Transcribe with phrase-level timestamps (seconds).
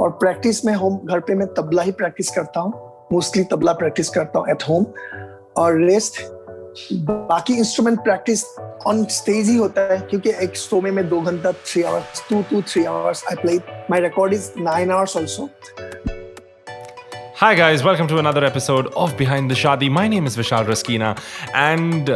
[0.00, 2.72] और प्रैक्टिस में होम घर पे मैं तबला ही प्रैक्टिस करता हूँ
[3.12, 4.86] मोस्टली तबला प्रैक्टिस करता हूँ एट होम
[5.62, 6.22] और रेस्ट
[7.30, 8.44] बाकी इंस्ट्रूमेंट प्रैक्टिस
[8.86, 12.42] ऑन स्टेज ही होता है क्योंकि एक शो में मैं दो घंटा three hours two
[12.50, 13.56] two three hours I play
[13.90, 15.48] my record is nine hours also
[17.40, 19.88] Hi, guys, welcome to another episode of Behind the Shadi.
[19.90, 21.12] My name is Vishal Raskina,
[21.60, 22.10] and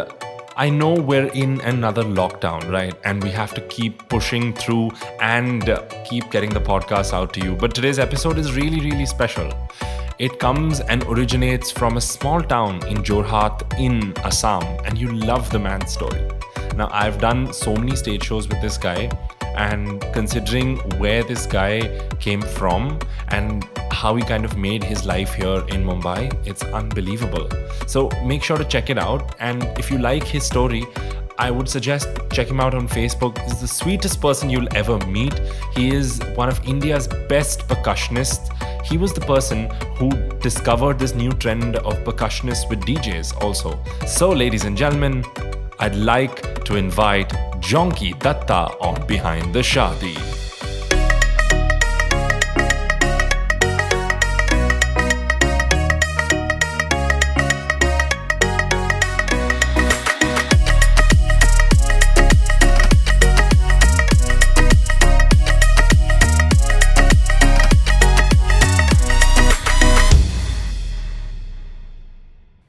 [0.57, 2.95] I know we're in another lockdown, right?
[3.04, 7.41] And we have to keep pushing through and uh, keep getting the podcast out to
[7.41, 7.57] you.
[7.57, 9.53] But today's episode is really, really special.
[10.21, 15.50] It comes and originates from a small town in Jorhat in Assam, and you love
[15.50, 16.25] the man's story.
[16.76, 19.11] Now, I've done so many stage shows with this guy,
[19.57, 25.35] and considering where this guy came from and how he kind of made his life
[25.35, 27.49] here in Mumbai, it's unbelievable.
[27.86, 29.35] So make sure to check it out.
[29.40, 30.85] And if you like his story,
[31.39, 33.39] I would suggest check him out on Facebook.
[33.42, 35.34] He's the sweetest person you'll ever meet.
[35.75, 38.53] He is one of India's best percussionists.
[38.84, 43.83] He was the person who discovered this new trend of percussionists with DJs also.
[44.07, 45.25] So, ladies and gentlemen,
[45.78, 47.30] I'd like to invite
[47.61, 50.44] Jonky Datta on Behind the Shadi.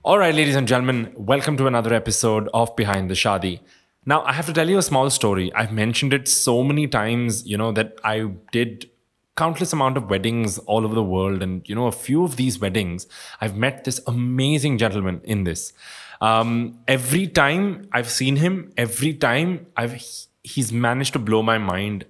[0.05, 3.61] All right, ladies and gentlemen, welcome to another episode of Behind the Shadi.
[4.05, 5.51] Now, I have to tell you a small story.
[5.55, 8.87] I've mentioned it so many times, you know, that I did
[9.35, 12.57] countless amount of weddings all over the world and you know a few of these
[12.57, 13.05] weddings
[13.41, 15.73] i've met this amazing gentleman in this
[16.21, 20.01] um, every time i've seen him every time i've
[20.41, 22.05] he's managed to blow my mind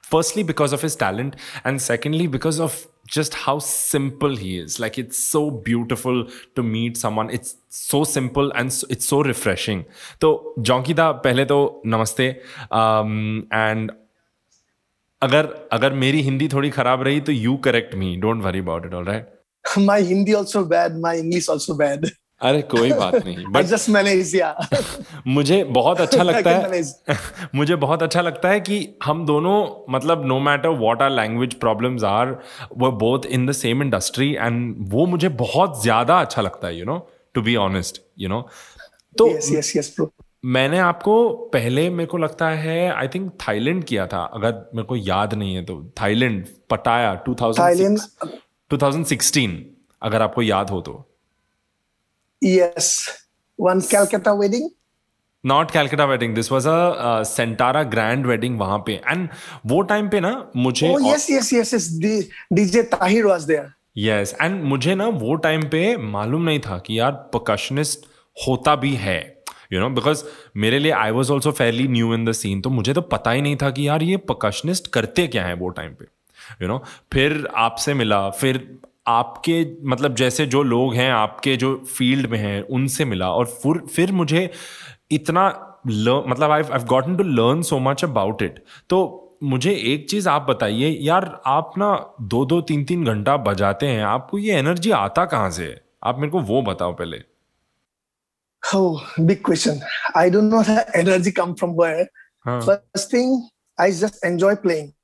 [0.00, 4.97] firstly because of his talent and secondly because of just how simple he is like
[4.97, 6.17] it's so beautiful
[6.55, 9.83] to meet someone it's so simple and it's so refreshing
[10.21, 10.31] तो
[10.69, 13.95] जॉन्की दा पहले तो नमस्ते and um,
[15.21, 18.93] अगर अगर मेरी हिंदी थोड़ी खराब रही तो you correct me don't worry about it
[18.93, 22.09] all right my Hindi also bad my English also bad
[22.42, 24.40] अरे कोई बात नहीं बट जस्ट मैनेज
[25.26, 26.82] मुझे बहुत अच्छा लगता है
[27.54, 32.04] मुझे बहुत अच्छा लगता है कि हम दोनों मतलब no matter what are language problems
[32.04, 32.38] are
[32.78, 36.84] वो both in the same industry and वो मुझे बहुत ज़्यादा अच्छा लगता है you
[36.84, 38.48] know to be honest you know
[39.18, 40.06] तो yes, yes, yes, bro.
[40.44, 44.96] मैंने आपको पहले मेरे को लगता है आई थिंक थाईलैंड किया था अगर मेरे को
[44.96, 47.98] याद नहीं है तो। थाईलैंड पटाया 2000
[48.70, 49.50] 2016
[50.02, 51.11] अगर आपको याद हो तो।
[52.42, 52.86] Yes,
[53.58, 54.70] one Calcutta wedding.
[55.44, 58.92] Not Calcutta wedding this was a Centara grand wedding वहाँ पे.
[58.92, 59.28] एंड
[59.66, 61.88] वो टाइम पे ना मुझे yes yes yes yes
[62.52, 66.98] DJ Tahir was there yes and मुझे ना वो टाइम पे मालूम नहीं था कि
[66.98, 69.18] यार परकशनिस्ट होता भी है.
[69.72, 70.24] यू नो बिकॉज़
[70.56, 73.42] मेरे लिए I was also fairly new in the scene तो मुझे तो पता ही
[73.42, 76.04] नहीं था कि यार ये परकशनिस्ट करते क्या है वो टाइम पे.
[76.04, 76.88] You you know know?
[77.12, 78.66] फिर आपसे मिला फिर
[79.06, 83.78] आपके मतलब जैसे जो लोग हैं आपके जो फ़ील्ड में हैं उनसे मिला और फिर
[83.94, 84.50] फिर मुझे
[85.10, 85.48] इतना
[85.86, 89.00] मतलब I I gotten to learn so much about it तो
[89.42, 91.90] मुझे एक चीज़ आप बताइए यार आप ना
[92.34, 95.74] दो दो तीन तीन घंटा बजाते हैं आपको ये एनर्जी आता कहाँ से
[96.04, 97.22] आप मेरे को वो बताओ पहले
[98.62, 99.80] Oh, big question.
[100.14, 102.08] I don't know the energy come from where.
[102.46, 102.60] Huh.
[102.62, 103.48] First thing,
[103.78, 104.94] I just enjoy playing.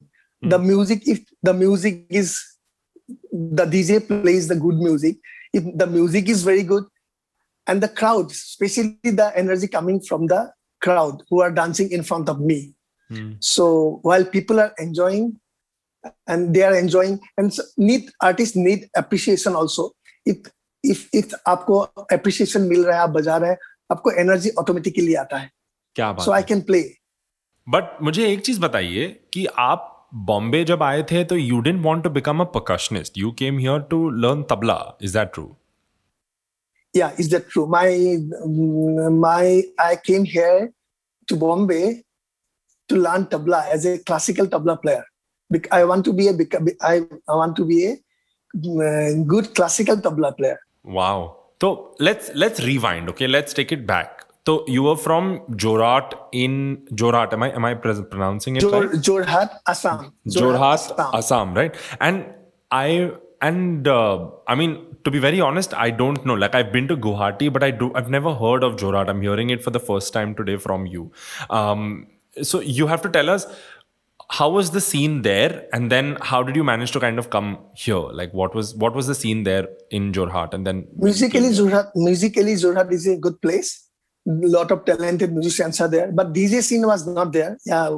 [0.42, 0.48] Hmm.
[0.50, 2.36] The music, if the music is
[3.32, 5.16] the DJ plays the good music,
[5.52, 6.84] if the music is very good,
[7.66, 12.28] and the crowd, especially the energy coming from the crowd who are dancing in front
[12.28, 12.74] of me.
[13.10, 13.36] Mm.
[13.40, 15.38] So while people are enjoying
[16.26, 19.92] and they are enjoying, and need artists need appreciation also.
[20.24, 20.38] If
[20.82, 23.58] if if आपको appreciation मिल रहा है आप बजा रहे हैं
[23.92, 25.50] आपको energy automatically आता है
[25.94, 26.82] क्या बात so I can play
[27.68, 32.02] but मुझे एक चीज़ बताइए कि आप Bombay jab aaye the, to you didn't want
[32.04, 33.16] to become a percussionist.
[33.16, 34.94] You came here to learn tabla.
[35.00, 35.56] Is that true?
[36.94, 37.66] Yeah, is that true?
[37.66, 38.18] My
[39.10, 40.72] my I came here
[41.26, 42.02] to Bombay
[42.88, 45.04] to learn tabla as a classical tabla player.
[45.70, 46.34] I want to be a
[46.80, 50.58] I want to be a uh, good classical tabla player.
[50.84, 51.36] Wow.
[51.60, 53.10] So let's let's rewind.
[53.10, 54.17] Okay, let's take it back.
[54.48, 57.34] So you were from Jorhat in Jorhat.
[57.34, 59.00] Am I am I pronouncing it Jor, right?
[59.08, 60.12] Jorhat, Assam.
[60.26, 61.10] Jorhat, Assam.
[61.14, 61.74] Assam, right?
[62.00, 62.24] And
[62.70, 63.10] I
[63.42, 66.32] and uh, I mean to be very honest, I don't know.
[66.32, 69.10] Like I've been to Guwahati, but I do I've never heard of Jorhat.
[69.10, 71.12] I'm hearing it for the first time today from you.
[71.50, 72.06] Um,
[72.42, 73.46] so you have to tell us
[74.30, 77.58] how was the scene there and then how did you manage to kind of come
[77.74, 81.86] here like what was what was the scene there in jorhat and then musically jorhat
[81.94, 83.87] musically jorhat is a good place
[84.28, 87.88] lot of talented musicians are there but dj scene was not there yeah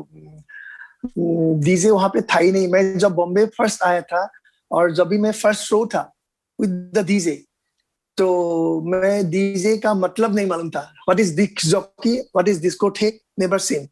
[1.64, 4.28] DJ वहाँ पे था ही नहीं मैं जब Bombay first आया था
[4.70, 6.02] और जब भी मैं फ़र्स्ट शो था
[6.60, 7.34] विद द डीजे
[8.18, 8.28] तो
[8.86, 13.58] मैं डीजे का मतलब नहीं मालूम था what is disc jockey what is discotheque never
[13.68, 13.88] seen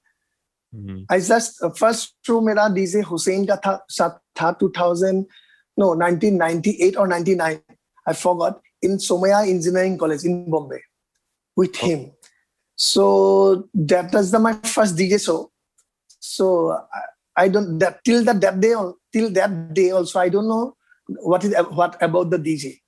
[1.13, 5.25] I just first show मेरा डीजे हुसैन का था साथ था 2000
[5.79, 7.63] no 1998 or 99
[8.07, 10.81] I forgot in Somaya Engineering College in Bombay
[11.57, 12.11] with him.
[12.79, 15.51] So that was the, my first DJ show.
[16.21, 18.75] So I, I don't that till that that day
[19.13, 20.77] till that day also I don't know
[21.09, 22.79] what is what about the DJ.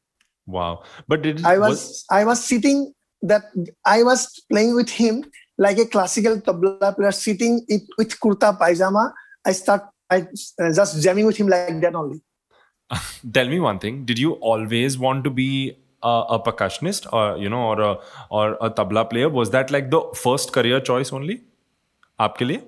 [0.47, 0.85] Wow!
[1.09, 2.93] But did I was, was I was sitting
[3.23, 3.43] that
[3.85, 5.25] I was playing with him
[5.59, 9.13] like a classical tabla player sitting it, with kurta pajama.
[9.45, 10.27] I start I
[10.61, 12.23] uh, just jamming with him like that only.
[13.33, 17.49] Tell me one thing: Did you always want to be a, a, percussionist, or you
[17.49, 17.99] know, or a
[18.31, 19.29] or a tabla player?
[19.29, 21.39] Was that like the first career choice only?
[22.21, 22.63] आपके लिए?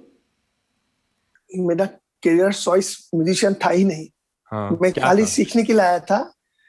[1.57, 1.87] मेरा
[2.25, 4.07] career choice musician था ही नहीं।
[4.53, 6.23] हाँ, मैं खाली सीखने के लिए आया था।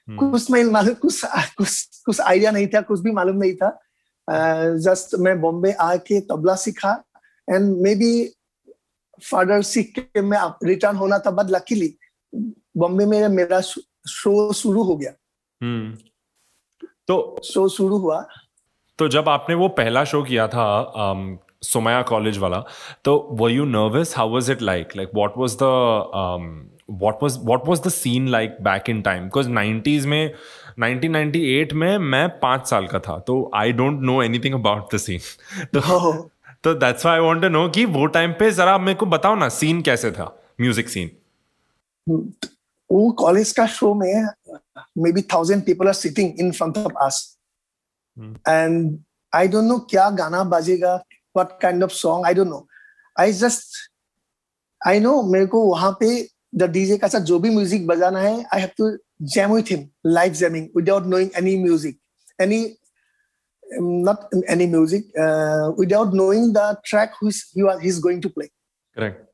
[0.09, 1.25] कुछ मैं मालूम कुछ
[1.57, 3.69] कुछ कुछ आइडिया नहीं था कुछ भी मालूम नहीं था।
[4.83, 6.91] जस्ट मैं बॉम्बे आके तबला सीखा।
[7.49, 8.11] एंड मे बी
[9.23, 11.95] फादर सीख के मैं रिटर्न होना था बट लकीली
[12.77, 15.11] बॉम्बे में मेरा शो शुरू हो गया।
[17.07, 18.27] तो शो शुरू हुआ।
[18.97, 22.63] तो जब आपने वो पहला शो किया था um, सोमया कॉलेज वाला
[23.05, 27.61] तो were you nervous how was it like like what was the what was what
[27.69, 29.23] was the scene like back in time?
[29.27, 30.33] Because 90s में
[30.79, 35.19] 1998 में मैं पाँच साल का था तो I don't know anything about the scene
[35.65, 36.13] तो
[36.63, 39.35] तो that's why I want to know कि वो टाइम पे जरा मेरे को बताओ
[39.35, 40.43] ना सीन कैसे था?
[40.61, 41.11] म्यूज़िक सीन
[42.91, 44.27] वो कॉलेज का शो में
[44.97, 47.21] may be thousand people are sitting in front of us
[48.19, 48.97] and
[49.35, 50.95] I don't know क्या गाना बाजेगा
[51.35, 52.67] what kind of song I don't know
[53.19, 53.77] I just
[54.87, 56.11] I know मेरे को वहाँ पे
[56.55, 59.91] द डीजे का साथ जो भी म्यूज़िक बजाना है I have to jam with him
[60.03, 61.95] live jamming without knowing any music
[62.39, 62.77] any
[63.79, 68.29] um, not any music uh, without knowing the track who's he was he's going to
[68.29, 68.49] play
[68.97, 69.29] correct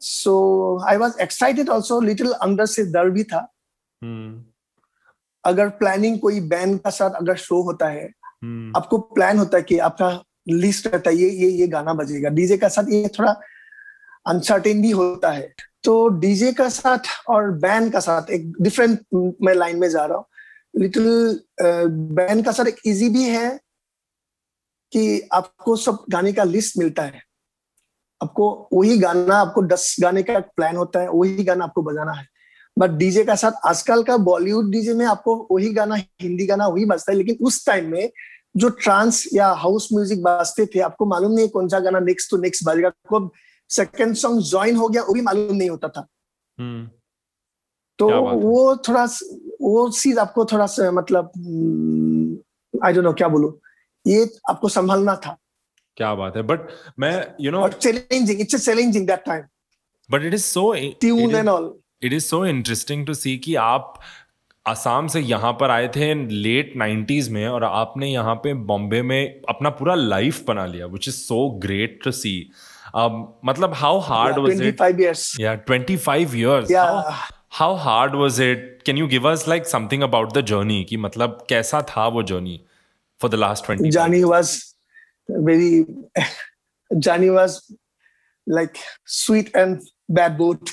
[0.00, 2.34] so i was excited also little
[2.66, 3.53] से डर भी था hmm.
[5.44, 8.76] अगर planning कोई band का साथ अगर show होता है hmm.
[8.76, 10.10] आपको प्लान होता है कि आपका
[10.48, 13.32] लिस्ट रहता है ये ये ये गाना बजेगा। डीजे का साथ ये थोड़ा
[14.26, 15.54] अनसर्टेन भी होता है।
[15.84, 16.98] तो डीजे का साथ
[17.28, 19.00] और बैंड का साथ एक डिफरेंट
[19.42, 20.26] मैं लाइन में जा रहा हूँ।
[20.76, 23.60] लिटिल बैंड का साथ एक इजी भी है
[24.92, 27.22] कि आपको सब गाने का लिस्ट मिलता है।
[28.22, 32.26] आपको वही गाना आपको दस गाने का प्लान होता है वही गाना आपको बजाना है।
[32.76, 36.84] बट डीजे का साथ आजकल का बॉलीवुड डीजे में आपको वही गाना हिंदी गाना वही
[36.84, 38.10] बजता है। लेकिन उस टाइम में
[38.56, 42.36] जो ट्रांस या हाउस म्यूज़िक बजते थे आपको मालूम नहीं कौन सा गाना नेक्स्ट टू
[42.36, 43.30] नेक्स्ट बजेगा। कब
[43.70, 46.06] सेकेंड सॉन्ग ज्वाइन हो गया वो भी मालूम नहीं होता था।
[46.58, 46.88] hmm.
[47.98, 48.08] तो
[48.40, 49.04] वो थोड़ा
[49.60, 51.30] वो चीज़ आपको थोड़ा सा मतलब
[52.84, 53.58] आई डोंट नो क्या बोलू?
[54.06, 55.36] ये आपको संभालना था।
[55.96, 56.68] क्या बात है। बट
[56.98, 59.42] मैं you know challenging it's challenging that time
[60.10, 61.72] but it is so tune and all
[62.04, 64.00] it is so interesting to see कि आप
[64.66, 69.42] आसाम से यहाँ पर आए थे लेट नाइन्टीज में और आपने यहाँ पे बॉम्बे में
[69.48, 72.34] अपना पूरा लाइफ बना लिया which is so great to see
[72.96, 74.80] मतलब हाउ हार्ड वॉज़ इट
[75.40, 76.72] या twenty five years
[77.52, 81.44] how hard was it can you give us like something about the journey कि मतलब
[81.48, 82.60] कैसा था वो journey
[83.20, 84.58] for the last twenty journey was
[85.28, 85.84] very
[86.90, 87.58] journey was
[88.46, 88.78] like
[89.16, 89.78] sweet and
[90.10, 90.70] bad boat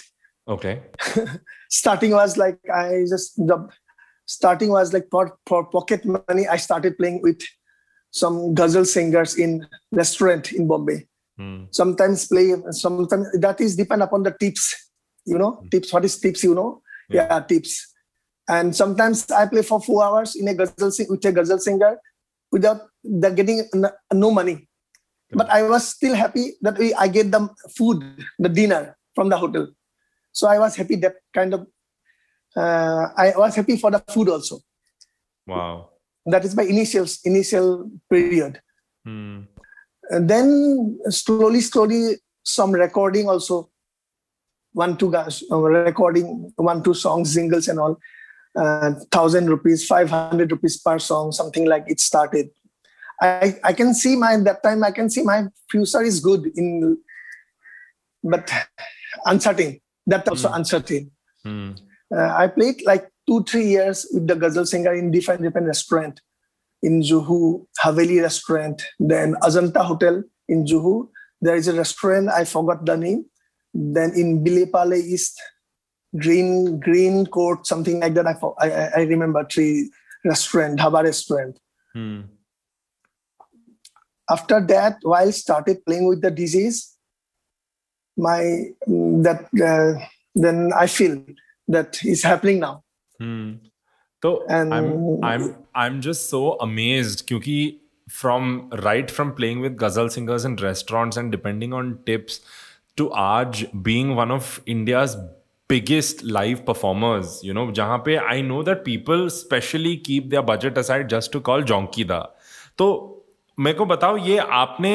[0.47, 0.81] okay
[1.69, 3.69] starting was like i just the
[4.25, 7.41] starting was like for, for pocket money i started playing with
[8.11, 11.07] some ghazal singers in restaurant in bombay
[11.41, 11.73] Mm.
[11.73, 14.75] Sometimes play, sometimes that is depend upon the tips.
[15.25, 15.71] You know, mm.
[15.71, 15.93] tips.
[15.93, 16.43] What is tips?
[16.43, 17.27] You know, yeah.
[17.29, 17.87] yeah, tips.
[18.49, 21.97] And sometimes I play for four hours in a ghazal with a ghazal singer
[22.51, 23.69] without the getting
[24.13, 24.67] no money.
[25.31, 28.03] But I was still happy that we, I get the food,
[28.37, 29.67] the dinner from the hotel.
[30.31, 31.67] So I was happy that kind of.
[32.55, 34.59] Uh, I was happy for the food also.
[35.47, 35.89] Wow.
[36.25, 38.61] That is my initial initial period.
[39.05, 39.41] Hmm.
[40.09, 43.69] And then slowly, slowly, some recording also.
[44.73, 47.97] One, two guys uh, recording, one, two songs, singles and all.
[48.55, 52.49] Uh, thousand rupees, five hundred rupees per song, something like it started.
[53.21, 56.97] I, I can see my that time I can see my future is good in
[58.23, 58.51] but
[59.25, 59.79] uncertain.
[60.11, 60.55] That also mm.
[60.57, 61.11] uncertain.
[61.45, 61.79] Mm.
[62.13, 66.19] Uh, I played like two, three years with the ghazal singer in different different restaurant
[66.83, 71.07] in Juhu, Haveli restaurant, then Azanta Hotel in Juhu.
[71.41, 73.25] There is a restaurant, I forgot the name.
[73.73, 75.41] Then in Bilepale East,
[76.17, 78.27] Green Green Court, something like that.
[78.27, 79.89] I I, I remember three
[80.25, 81.59] restaurant, Dhaba restaurant.
[81.93, 82.21] Hmm.
[84.29, 86.97] After that, while started playing with the disease,
[88.17, 88.43] my
[89.23, 91.23] that uh, then I feel
[91.67, 92.83] that is happening now.
[93.19, 93.53] Hmm.
[94.23, 97.73] So and I'm I'm I'm just so amazed because
[98.09, 102.41] from right from playing with ghazal singers in restaurants and depending on tips
[102.97, 105.15] to Aj being one of India's
[105.67, 110.77] biggest live performers, you know, जहाँ पे I know that people specially keep their budget
[110.77, 112.25] aside just to call Jonky da.
[112.77, 112.89] तो
[113.59, 114.93] मेरे को बताओ ये आपने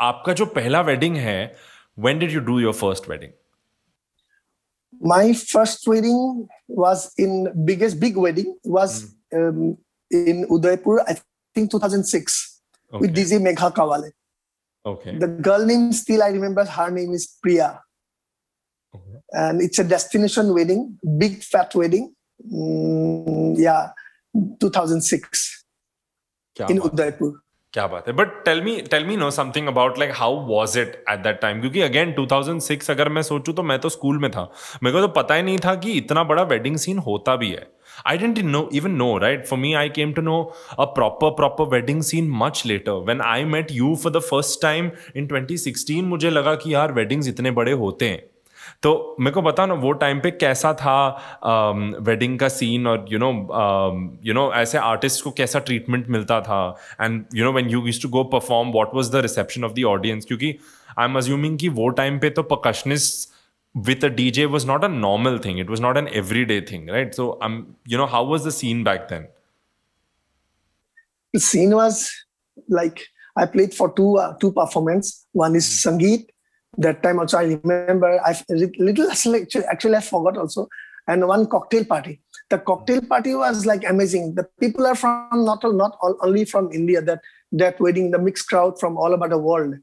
[0.00, 1.54] आपका जो पहला वेडिंग है
[1.98, 3.32] when did you do your first wedding?
[5.00, 9.48] My first wedding was in biggest big wedding was mm.
[9.48, 9.78] um,
[10.10, 11.16] in Udaipur, I
[11.54, 12.60] think 2006
[12.92, 13.00] okay.
[13.00, 14.10] with DJ Megha Kawale.
[14.86, 15.16] Okay.
[15.16, 17.80] The girl name still I remember her name is Priya
[18.94, 19.18] Okay.
[19.32, 22.14] and it's a destination wedding, big fat wedding.
[22.52, 23.90] Mm, yeah,
[24.60, 25.64] 2006
[26.68, 27.43] in Udaipur.
[27.74, 28.12] क्या बात है?
[28.14, 31.60] But tell me tell me no something about like how was it at that time
[31.60, 34.42] क्योंकि again 2006 अगर मैं सोचूं तो मैं तो स्कूल में था।
[34.82, 37.66] मेरे को तो पता ही नहीं था कि इतना बड़ा वेडिंग सीन होता भी है।
[38.06, 40.40] I didn't know even know right for me I came to know
[40.78, 44.90] a proper proper wedding scene much later when I met you for the first time
[45.16, 48.22] in twenty मुझे लगा कि यार weddings इतने बड़े होते हैं।
[48.84, 50.96] तो मेरे को बताओ ना वो टाइम पे कैसा था
[52.08, 53.30] वेडिंग का सीन और यू नो
[54.24, 56.58] यू नो ऐसे आर्टिस्ट को कैसा ट्रीटमेंट मिलता था।
[57.00, 59.84] And you know when you use to go perform what was the reception of the
[59.84, 60.54] audience क्योंकि
[60.98, 63.32] आई एम अज्यूमिंग कि वो टाइम पे तो percussionist
[63.74, 66.60] with a D J was not a normal thing it was not an every day
[66.72, 69.26] thing right so I you know how was the scene back then
[71.34, 72.04] scene was
[72.72, 73.00] like
[73.38, 76.26] I played for two two performance one is sangeet
[76.78, 80.68] that time also i remember i little actually, actually i forgot also.
[81.06, 82.22] And one cocktail party.
[82.48, 84.36] The cocktail party was like amazing.
[84.36, 87.20] The people are from not not all, only from india that
[87.52, 89.74] that wedding the mixed crowd from all over the world.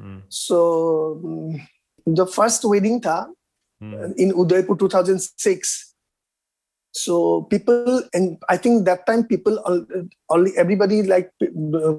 [0.00, 0.22] Mm.
[0.28, 1.60] so um,
[2.06, 3.26] the first wedding tha,
[3.82, 4.14] mm.
[4.16, 5.94] in udaipur 2006
[6.92, 9.58] so people and i think that time people
[10.30, 11.32] only everybody like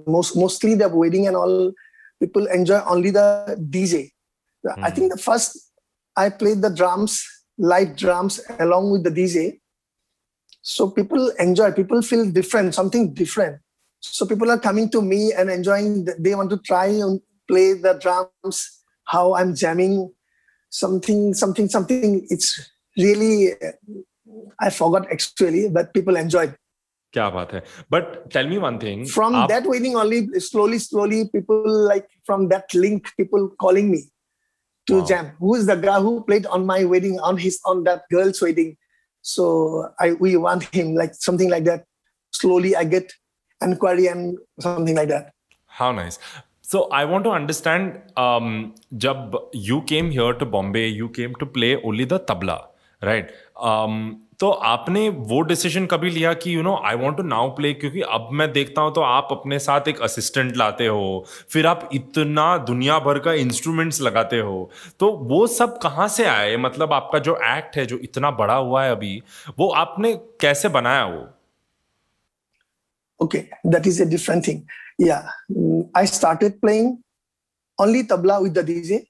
[0.08, 1.74] most mostly the wedding and all
[2.20, 3.28] people enjoy only the
[3.70, 4.12] dj
[4.67, 4.83] Mm.
[4.83, 5.73] I think the first
[6.17, 7.25] I played the drums,
[7.59, 9.61] live drums along with the DJ.
[10.63, 13.61] So people enjoy, people feel different, something different.
[14.01, 17.95] So people are coming to me and enjoying, they want to try and play the
[17.95, 20.13] drums, how I'm jamming,
[20.71, 22.27] something, something, something.
[22.31, 23.53] It's really,
[24.61, 26.55] I forgot actually, but people enjoyed.
[27.13, 27.59] क्या बात है
[27.93, 32.75] but tell me one thing from that wedding only slowly slowly people like from that
[32.75, 33.99] link people calling me
[34.90, 35.06] to wow.
[35.06, 35.32] jam.
[35.40, 38.76] Who is the guy who played on my wedding on his on that girl's wedding?
[39.22, 41.86] So I we want him like something like that.
[42.32, 43.12] Slowly I get
[43.62, 45.34] inquiry and something like that.
[45.66, 46.20] How nice.
[46.62, 48.02] So I want to understand.
[48.16, 52.58] Um, jab you came here to Bombay, you came to play only the tabla,
[53.02, 53.32] right?
[53.58, 57.74] Um, तो आपने वो decision कभी लिया कि you know I want to now play
[57.74, 61.90] क्योंकि अब मैं देखता हूँ तो आप अपने साथ एक असिस्टेंट लाते हो फिर आप
[61.94, 64.70] इतना दुनिया भर का इंस्ट्रूमेंट्स लगाते हो
[65.00, 68.84] तो वो सब कहाँ से आए मतलब आपका जो एक्ट है जो इतना बड़ा हुआ
[68.84, 69.22] है अभी
[69.60, 71.28] वो आपने कैसे बनाया वो
[73.20, 74.62] okay that is a different thing
[75.02, 75.18] या
[75.98, 76.98] I started playing
[77.80, 79.06] only tabla with the DJ.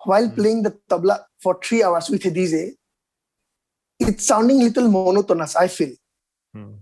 [0.00, 0.34] While mm.
[0.34, 2.77] playing the tabla for three hours with a DJ,
[4.00, 5.92] it's sounding little monotonous i feel
[6.54, 6.74] hmm.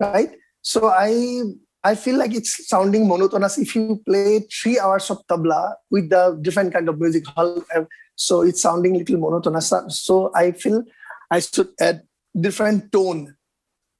[0.00, 1.42] right so i
[1.82, 6.38] i feel like it's sounding monotonous if you play three hours of tabla with the
[6.42, 7.24] different kind of music
[8.16, 10.82] so it's sounding little monotonous so i feel
[11.30, 12.02] i should add
[12.40, 13.34] different tone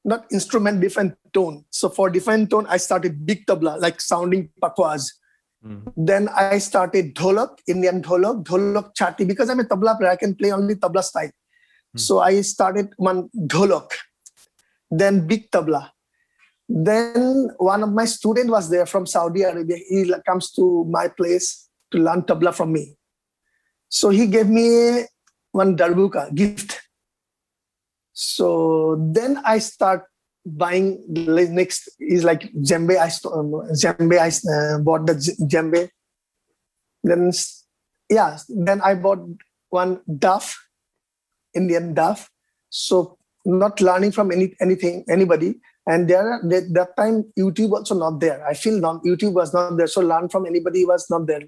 [0.04, 5.12] not instrument different tone so for different tone i started big tabla like sounding pakwas
[5.62, 5.78] hmm.
[5.96, 10.34] Then I started dholak, Indian dholak, dholak chati, because I'm a tabla player, I can
[10.34, 11.30] play only tabla style.
[11.94, 11.98] Hmm.
[11.98, 13.92] So I started one dholok,
[14.90, 15.90] then big tabla.
[16.68, 19.76] Then one of my student was there from Saudi Arabia.
[19.88, 22.96] He comes to my place to learn tabla from me.
[23.88, 25.04] So he gave me
[25.52, 26.80] one darbuka gift.
[28.12, 30.04] So then I start
[30.46, 32.96] buying the next is like djembe.
[32.98, 34.18] I um, djembe.
[34.18, 35.90] I uh, bought the djembe.
[37.02, 37.32] Then
[38.10, 39.20] yeah, then I bought
[39.70, 40.56] one Duff,
[41.54, 42.28] Indian DAF.
[42.70, 45.61] So not learning from any anything anybody.
[45.87, 48.44] And there they, that time YouTube also not there.
[48.46, 49.87] I feel non YouTube was not there.
[49.87, 51.42] So learn from anybody was not there.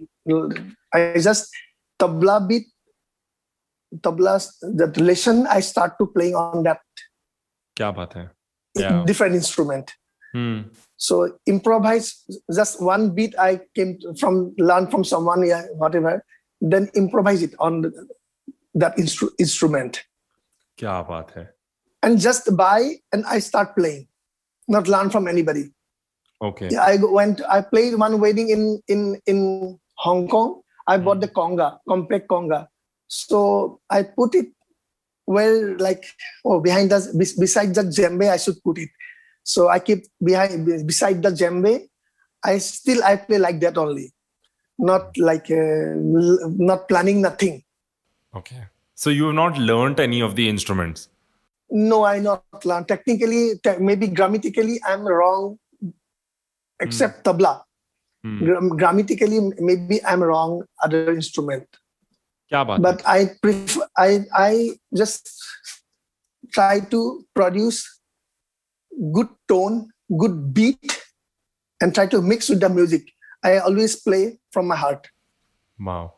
[0.92, 1.50] I just
[1.98, 2.66] tabla beat
[3.98, 4.46] tabla
[4.76, 6.80] that lesson I start to playing on that.
[7.78, 8.28] Kya baat hai?
[8.75, 9.04] Yeah.
[9.06, 9.92] Different instrument.
[10.32, 10.68] Hmm.
[10.98, 16.25] So improvise just one beat I came from learn from someone yeah whatever
[16.60, 17.92] then improvise it on
[18.76, 20.04] that instru- instrument.
[20.78, 21.47] Kya baat hai.
[22.02, 24.06] And just buy and I start playing,
[24.68, 25.73] not learn from anybody.
[26.40, 26.68] Okay.
[26.71, 27.40] Yeah, I went.
[27.49, 30.61] I played one wedding in in in Hong Kong.
[30.87, 32.68] I bought the conga, compact conga.
[33.09, 34.52] So I put it
[35.26, 36.04] well, like
[36.45, 38.90] oh, behind us, beside the djembe, I should put it.
[39.42, 41.88] So I keep behind beside the djembe.
[42.45, 44.12] I still I play like that only,
[44.78, 47.64] not like uh, not planning nothing.
[48.36, 48.64] Okay.
[48.94, 51.08] So you have not learned any of the instruments.
[51.70, 52.88] No, I not learned.
[52.88, 55.58] Technically, te- maybe grammatically, I'm wrong,
[56.80, 57.32] except mm.
[57.32, 57.62] tabla.
[58.24, 58.76] Mm.
[58.76, 60.62] grammatically, maybe I'm wrong.
[60.82, 61.66] Other instrument.
[62.50, 63.86] but I prefer.
[63.96, 65.30] I I just
[66.52, 68.00] try to produce
[69.12, 71.02] good tone, good beat,
[71.80, 73.02] and try to mix with the music.
[73.44, 75.08] I always play from my heart.
[75.78, 76.12] Wow.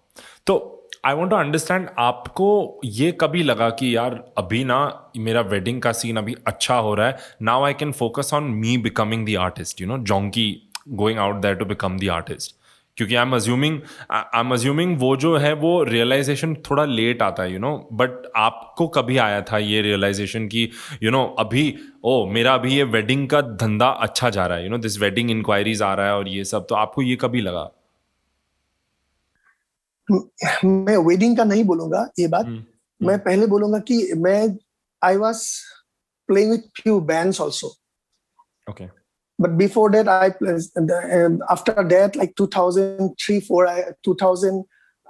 [0.46, 5.82] तो आई want to understand आपको ये कभी लगा कि यार, अभी ना मेरा वेडिंग
[5.82, 9.36] का सीन अभी अच्छा हो रहा है now I can focus on me becoming the
[9.40, 12.56] artist you know जॉन्की going out there to become the artist
[12.96, 17.42] क्योंकि I am assuming I am assuming वो जो है, वो रियलाइजेशन थोड़ा लेट आता
[17.42, 20.70] है यू नो बट आपको कभी आया था ये रियलाइजेशन कि
[21.02, 21.74] यू नो अभी
[22.04, 25.30] ओ मेरा अभी ये वेडिंग का धंधा अच्छा जा रहा है you know this wedding
[25.30, 27.77] inquiries आ रहा है और ये सब तो आपको ये कभी लगा?
[30.10, 32.62] मैं वेडिंग का नहीं बोलूँगा ये बात hmm.
[33.02, 34.58] मैं पहले बोलूँगा कि मैं
[35.04, 35.44] I was
[36.28, 37.74] playing with few bands also
[38.70, 38.98] okay
[39.38, 40.28] but before that i
[41.16, 44.64] um, after that like 2003 4 I, 2000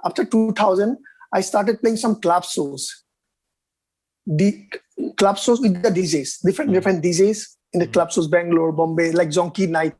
[0.05, 0.97] after 2000
[1.33, 3.05] i started playing some club shows
[4.27, 4.49] the
[5.17, 6.73] club shows with the djs different mm-hmm.
[6.73, 7.41] different djs
[7.73, 7.93] in the mm-hmm.
[7.93, 9.95] club shows bangalore bombay like zonky night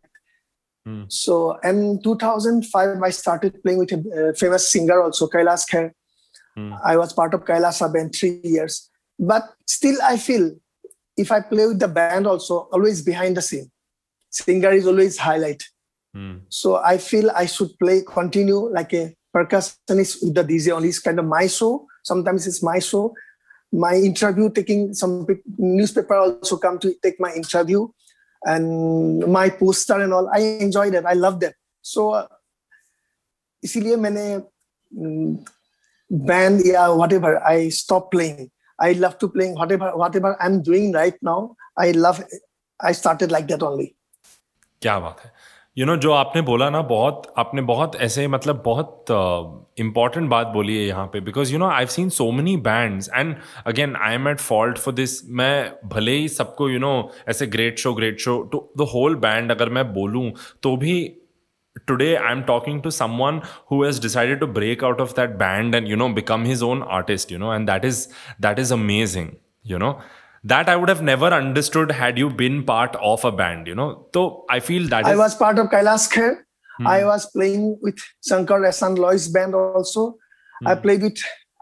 [0.89, 1.05] mm.
[1.21, 1.37] so
[1.71, 5.87] in 2005 i started playing with a famous singer also kailas kher
[6.91, 8.79] i was part of kailasa band three years
[9.33, 10.47] but still i feel
[11.25, 13.69] if i play with the band also always behind the scene
[14.29, 15.63] singer is always highlight.
[16.15, 16.41] Mm.
[16.49, 20.89] So I feel I should play, continue like a percussionist with the DJ only.
[20.89, 21.87] It's kind of my show.
[22.03, 23.13] Sometimes it's my show.
[23.71, 27.87] My interview, taking some newspaper also come to take my interview
[28.44, 30.28] and my poster and all.
[30.32, 31.04] I enjoyed it.
[31.04, 31.54] I loved it.
[31.82, 32.26] So uh,
[33.64, 34.42] इसीलिए मैंने
[36.10, 38.50] band yeah whatever I stopped playing.
[38.78, 41.56] I love to playing whatever whatever I'm doing right now.
[41.76, 42.24] I love
[42.80, 43.94] I started like that only.
[44.82, 45.32] क्या बात है
[45.79, 49.05] you no जो आपने बोला ना बहुत आपने बहुत ऐसे मतलब बहुत
[49.79, 53.09] इंपॉर्टेंट uh, बात बोली है यहाँ पे। Because you know I seen so many bands
[53.15, 53.35] and
[53.67, 57.79] again I am at fault for this मैं भले ही सबको यू नो ऐसे great
[57.79, 60.31] show great show to the whole band अगर मैं बोलूँ
[60.63, 61.15] तो भी
[61.87, 62.89] today I am talking to
[63.21, 66.83] someone who decided to break out of that band and you know become his own
[66.89, 68.07] artist you know and that is
[68.41, 69.29] that is amazing
[69.65, 69.99] you know
[70.43, 74.07] that I would have never understood had you been part of a band, you know.
[74.13, 75.17] So I feel that I is...
[75.17, 76.37] was part of Kailash Kher.
[76.77, 76.87] Hmm.
[76.87, 80.17] I was playing with Shankar Ehsaan Loy's band also.
[80.61, 80.67] Hmm.
[80.67, 81.17] I played with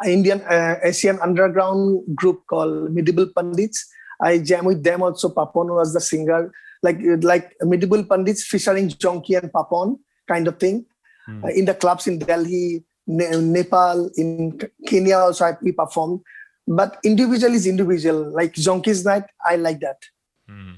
[0.06, 3.86] Indian uh, Asian underground group called Medieval Pandits.
[4.22, 5.30] I jam with them also.
[5.30, 6.52] Papon was the singer,
[6.84, 10.86] like like Medieval Pandits featuring Jonky and Papon kind of thing.
[11.26, 11.44] Hmm.
[11.44, 16.22] Uh, in the clubs in Delhi, ne- Nepal, in Kenya also I, we performed
[16.68, 20.06] but individual is individual like zonki's night i like that
[20.50, 20.76] mm.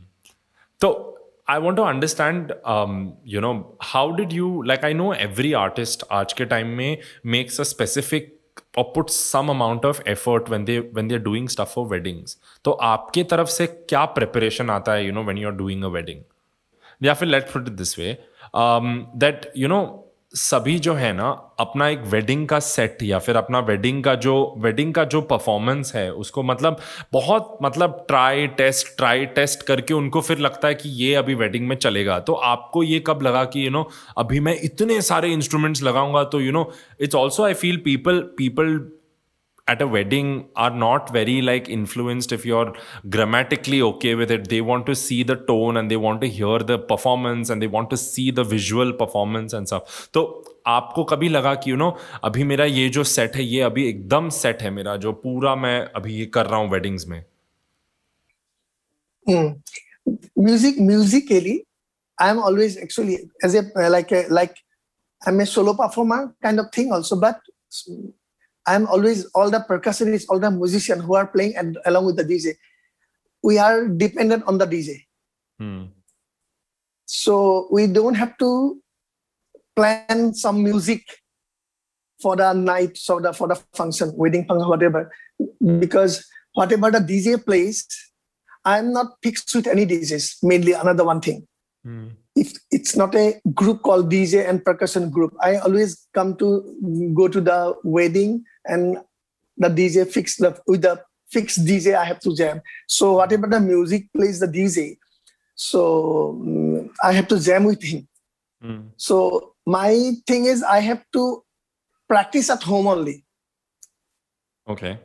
[0.82, 5.54] so i want to understand um, you know how did you like i know every
[5.54, 8.36] artist aaj ke time mein makes a specific
[8.78, 12.72] or puts some amount of effort when they when they're doing stuff for weddings तो
[12.90, 16.22] आपके तरफ़ से क्या preparation आता है you know when you're doing a wedding
[17.04, 18.12] या फिर let's put it this way
[18.54, 23.36] um, that you know सभी जो है ना, अपना एक वेडिंग का सेट या फिर
[23.36, 26.78] अपना वेडिंग का जो वेडिंग का जो परफॉर्मेंस है, उसको मतलब
[27.14, 31.68] बहुत मतलब ट्राई टेस्ट ट्राई टेस्ट करके उनको फिर लगता है कि ये अभी वेडिंग
[31.68, 33.88] में चलेगा। तो आपको ये कब लगा कि यू नो
[34.18, 38.78] अभी मैं इतने सारे इंस्ट्रूमेंट्स लगाऊँगा तो you know it's also I feel people people
[39.69, 42.73] at a wedding are not very like influenced if you're
[43.09, 46.59] grammatically okay with it they want to see the tone and they want to hear
[46.59, 50.25] the performance and they want to see the visual performance and stuff so
[50.67, 51.91] आपको कभी लगा कि you no
[52.25, 55.79] अभी मेरा ये जो set है ये अभी एकदम सेट है मेरा जो पूरा मैं
[55.97, 57.23] अभी ये कर रहा हूँ वेडिंग्स में
[59.29, 61.61] music musically
[62.19, 64.51] I am always actually as a like like
[65.23, 67.51] I am a solo performer kind of thing also but
[68.70, 72.18] I am always all the percussionists, all the musicians who are playing and along with
[72.18, 72.54] the DJ.
[73.42, 75.06] We are dependent on the DJ.
[75.58, 75.86] Hmm.
[77.06, 78.80] So we don't have to
[79.76, 81.02] plan some music
[82.22, 85.12] for the night, so the for the function, wedding function, whatever.
[85.80, 87.88] Because whatever the DJ plays,
[88.66, 90.44] I'm not fixed with any DJs.
[90.44, 91.48] Mainly another one thing.
[91.84, 97.12] Hmm if it's not a group called DJ and percussion group, I always come to
[97.14, 98.98] go to the wedding and
[99.58, 102.62] the DJ fix the with the fixed DJ I have to jam.
[102.88, 104.98] So whatever the music plays the DJ,
[105.56, 108.08] so um, I have to jam with him.
[108.64, 108.90] Mm.
[108.98, 111.44] So my thing is I have to
[112.08, 113.26] practice at home only.
[114.68, 115.00] Okay.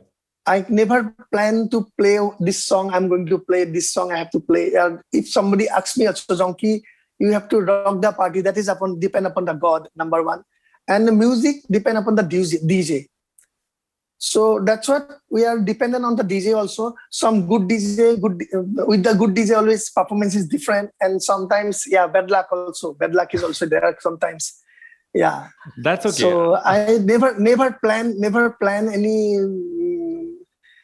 [0.47, 2.93] I never plan to play this song.
[2.93, 4.11] I'm going to play this song.
[4.11, 4.75] I have to play.
[4.75, 6.83] Uh, if somebody asks me, so Zonki,
[7.19, 10.43] you have to rock the party that is upon depend upon the god number one
[10.87, 13.07] and the music depend upon the DJ
[14.17, 16.95] so that's what we are dependent on the dj also.
[17.11, 21.83] Some good dj good uh, with the good dj always performance is different and sometimes
[21.87, 22.93] yeah bad luck also.
[22.93, 24.61] Bad luck is also there sometimes.
[25.13, 25.47] Yeah.
[25.77, 26.21] That's okay.
[26.21, 29.39] So i never never plan never plan any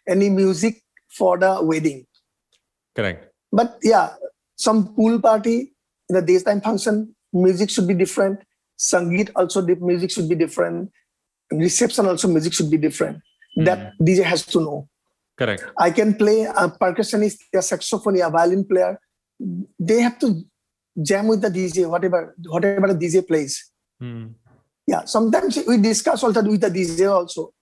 [0.07, 2.05] any music for the wedding.
[2.95, 3.31] Correct.
[3.51, 4.09] But yeah
[4.61, 5.73] some pool party
[6.09, 8.39] in the daytime function, music should be different.
[8.77, 10.91] Sangeet also, the music should be different.
[11.51, 13.21] Reception also, music should be different.
[13.57, 13.65] Mm.
[13.65, 14.87] That DJ has to know.
[15.37, 15.63] Correct.
[15.77, 18.99] I can play a percussionist, a saxophone, a violin player.
[19.79, 20.43] They have to
[21.01, 23.71] jam with the DJ, whatever, whatever the DJ plays.
[24.01, 24.33] Mm.
[24.87, 27.53] Yeah, sometimes we discuss also with the DJ also.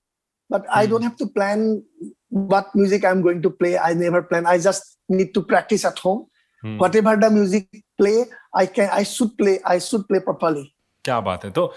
[0.49, 0.69] But mm.
[0.71, 1.83] I don't have to plan
[2.29, 3.77] what music I'm going to play.
[3.77, 4.45] I never plan.
[4.45, 6.27] I just need to practice at home
[6.61, 10.65] whatever the music play i can i should play i should play properly
[11.05, 11.71] क्या बात है तो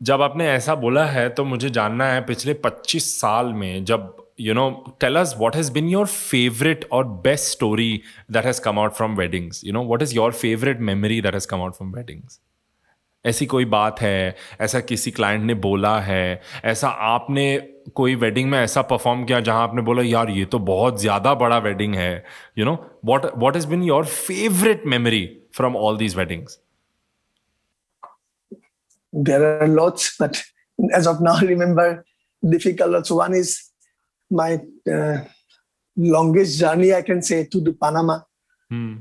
[0.00, 4.54] जब आपने ऐसा बोला है तो मुझे जानना है, पिछले 25 साल में जब you
[4.54, 4.68] know
[5.00, 8.00] tell us what has been your favourite और best story
[8.32, 11.48] that has come out from weddings you know what is your favourite memory that has
[11.48, 12.40] come out from weddings
[13.24, 17.46] ऐसी कोई बात है, ऐसा किसी क्लाइंट ने बोला है, ऐसा आपने
[17.94, 21.58] कोई वेडिंग में ऐसा परफॉर्म किया जहाँ आपने बोला, यार, ये तो बहुत ज़्यादा बड़ा
[21.58, 22.24] वेडिंग है।
[22.58, 25.24] You know what what is been your favourite memory
[25.56, 26.58] from all these weddings
[29.12, 30.42] there are lots but
[30.92, 32.04] as of now I remember
[32.48, 33.58] difficult lots one is
[34.30, 34.60] my
[34.92, 35.24] uh,
[35.96, 38.20] longest journey i can say to the panama
[38.70, 38.98] hmm.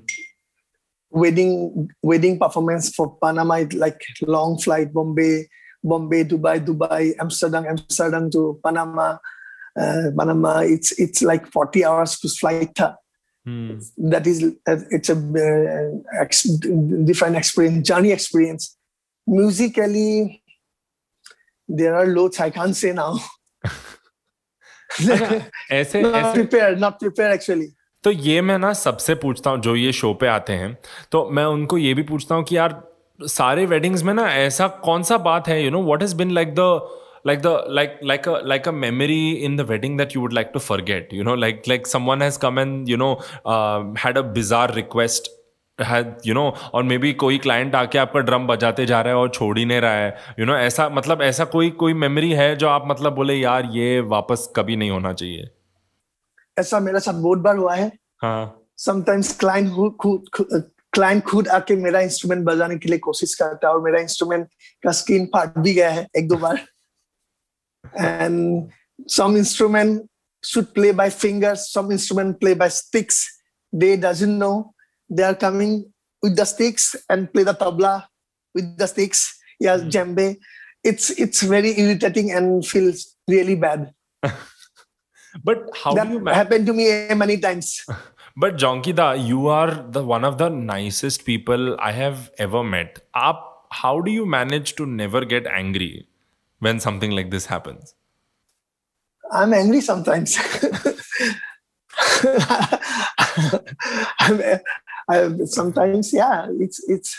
[1.10, 5.48] wedding wedding performance for Panama, like long flight, Bombay,
[5.84, 9.18] Bombay, Dubai, Dubai, Amsterdam, Amsterdam to Panama.
[9.80, 12.78] Uh, Panama, it's it's like 40 hours to flight.
[13.46, 13.80] Hmm.
[13.98, 18.77] That is, it's a uh, ex- different experience, journey experience.
[19.28, 20.42] musically
[21.70, 22.40] there are loads.
[22.40, 23.14] I can't say now.
[24.90, 27.68] अच्छा, ऐसे not prepared not prepared actually.
[28.04, 30.78] तो ये मैं ना सबसे पूछता हूँ जो ये शो पे आते हैं
[31.12, 32.82] तो मैं उनको ये भी पूछता हूँ कि यार
[33.20, 36.54] सारे वेडिंग्स में ना ऐसा कौन सा बात है you know what has been like
[36.60, 36.70] the
[37.28, 40.60] like the like like like a memory in the wedding that you would like to
[40.60, 43.14] forget you know like like someone has come and you know
[44.04, 45.32] had a bizarre request
[45.82, 49.30] you know और may be कोई client आके आपका drum बजाते जा रहा है और
[49.30, 52.32] छोड़ ही नहीं रहा है यू you नो know, ऐसा मतलब ऐसा कोई कोई मेमोरी
[52.32, 55.50] है जो आप मतलब बोले यार ये वापस कभी नहीं होना चाहिए
[56.60, 57.92] ऐसा मेरे साथ बहुत बार हुआ है।
[58.78, 59.72] समटाइम्स क्लाइंट
[60.94, 64.48] क्लाइंट खुद आके मेरा इंस्ट्रूमेंट बजाने के लिए कोशिश करता है और मेरा इंस्ट्रूमेंट
[64.84, 66.60] का स्क्रीन फाट भी गया है एक दो बार।
[68.00, 68.70] And
[69.18, 70.02] some instrument
[70.46, 73.16] should play by fingers some instrument play by sticks
[73.74, 74.56] they doesn't know
[75.10, 75.92] they are coming
[76.22, 78.06] with the sticks and play the tabla
[78.54, 79.90] with the sticks yeah mm.
[79.90, 80.38] djembe
[80.84, 83.94] it's it's very irritating and feels really bad
[85.44, 87.86] But how that do you happened to me many times.
[88.38, 93.06] but Jonkida, you are the one of the nicest people I have ever met.
[93.14, 96.08] Up, how do you manage to never get angry
[96.60, 97.94] when something like this happens?
[99.32, 100.38] I'm angry sometimes.
[104.20, 104.42] I'm,
[105.46, 107.16] sometimes, yeah, it's it's.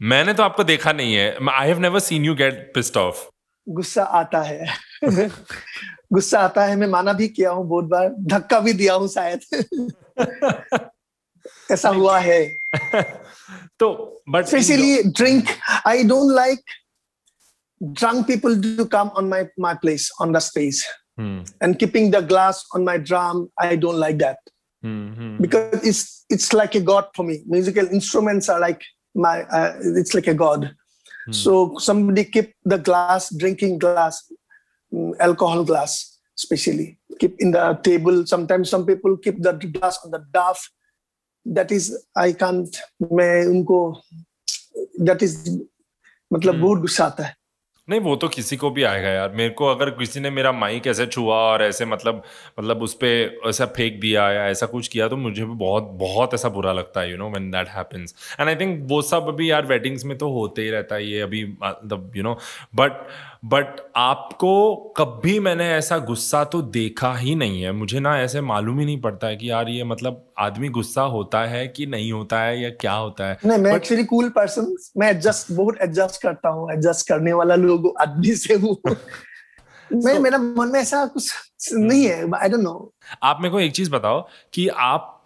[0.00, 3.24] मैंने तो आपको देखा नहीं है I have never seen you get pissed off
[3.66, 4.66] गुस्सा आता है
[6.12, 9.40] गुस्सा आता है मैं माना भी किया हूँ बहुत बार धक्का भी दिया हूँ शायद
[11.70, 12.42] ऐसा हुआ है
[13.80, 13.90] तो
[14.30, 15.48] but specially drink
[15.86, 16.60] I don't like
[17.80, 20.78] drunk people do come on my my place on the stage
[21.18, 21.42] Hmm.
[21.60, 24.36] and keeping the glass on my drum i don't like that
[24.83, 28.81] Hmm, hmm, because it's it's like a god for me musical instruments are like
[29.25, 30.71] my uh, it's like a god
[31.25, 31.31] Hmm.
[31.41, 34.17] so somebody keep the glass drinking glass
[34.93, 35.93] mm, alcohol glass
[36.39, 36.87] especially
[37.21, 40.65] keep in the table sometimes some people keep the glass on the duff
[41.59, 41.87] that is
[42.25, 42.81] i can't
[43.19, 43.79] मैं उनको
[45.11, 45.37] that is
[46.33, 46.61] मतलब Hmm.
[46.65, 47.35] बहुत गुस्सा आता है
[47.88, 50.86] नहीं, वो तो किसी को भी आएगा यार। मेरे को अगर किसी ने मेरा माइक
[50.86, 52.22] ऐसे छुआ और ऐसे मतलब
[52.60, 56.34] मतलब उस पर ऐसा फेंक दिया या ऐसा कुछ किया तो मुझे भी बहुत बहुत
[56.34, 59.50] ऐसा बुरा लगता है you know when that happens and I think वो सब अभी
[59.50, 62.38] यार वेडिंग्स में तो होते ही रहता है, ये अभी मतलब यू नो
[62.74, 63.06] बट
[63.44, 68.78] बट आपको कभी मैंने ऐसा गुस्सा तो देखा ही नहीं है। मुझे ना ऐसे मालूम
[68.78, 72.40] ही नहीं पड़ता है कि यार ये मतलब आदमी गुस्सा होता है कि नहीं होता
[72.40, 76.22] है या क्या होता है। नहीं मैं But- एक्चुअली कूल पर्सन मैं एडजस्ट बहुत एडजस्ट
[76.22, 78.76] करता हूँ एडजस्ट करने वाला लोग आदमी से हूँ।
[79.92, 81.32] मैं So- मेरा मन में ऐसा कुछ
[81.72, 85.24] नहीं है आई डोंट नो आप मेरे को एक चीज़ बताओ कि आप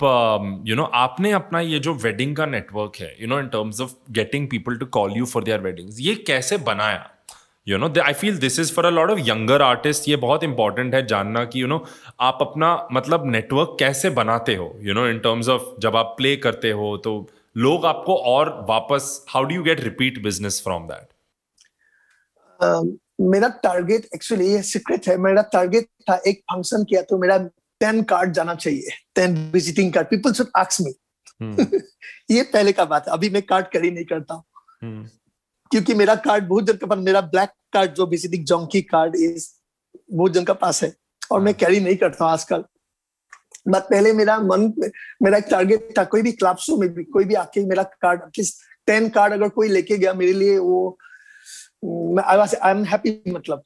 [0.66, 3.92] यू नो आपने अपना ये जो वेडिंग का नेटवर्क है you know in terms of
[4.10, 7.08] getting people to call you for their weddings ये कैसे बनाया?
[7.66, 10.94] You know I feel this is for a lot of younger artist ये बहुत इंपॉर्टेंट
[10.94, 11.84] है जानना कि यू नो
[12.20, 14.72] आप अपना मतलब नेटवर्क कैसे बनाते हो?
[14.82, 17.14] You know in terms of जब आप प्ले करते हो तो
[17.56, 21.08] लोग आपको और वापस how do you get repeat business from that
[23.20, 27.36] मेरा टारगेट एक्चुअली ये सीक्रेट है मेरा टारगेट था एक फ़ंक्शन किया तो मेरा
[27.80, 30.92] टेन कार्ड जाना चाहिए ten visiting card people should ask me
[32.30, 34.44] ये पहले का बात है अभी मैं कार्ड कैरी नहीं करता हूँ।
[35.72, 39.48] क्योंकि मेरा कार्ड बहुत जन के पास मेरा ब्लैक कार्ड जो विजिटिंग जॉन्की कार्ड इज़
[40.12, 40.92] बहुत जन का पास है
[41.32, 42.64] और मैं कैरी नहीं करता हूँ आजकल।
[43.68, 44.72] बट पहले मेरा मन
[45.22, 48.22] मेरा एक टारगेट था कोई भी क्लब शो में भी कोई भी आके मेरा कार्ड
[48.22, 50.98] एटलीस्ट टेन कार्ड अगर कोई लेके गया मेरे लिए वो
[52.20, 53.62] I was I am happy मतलब।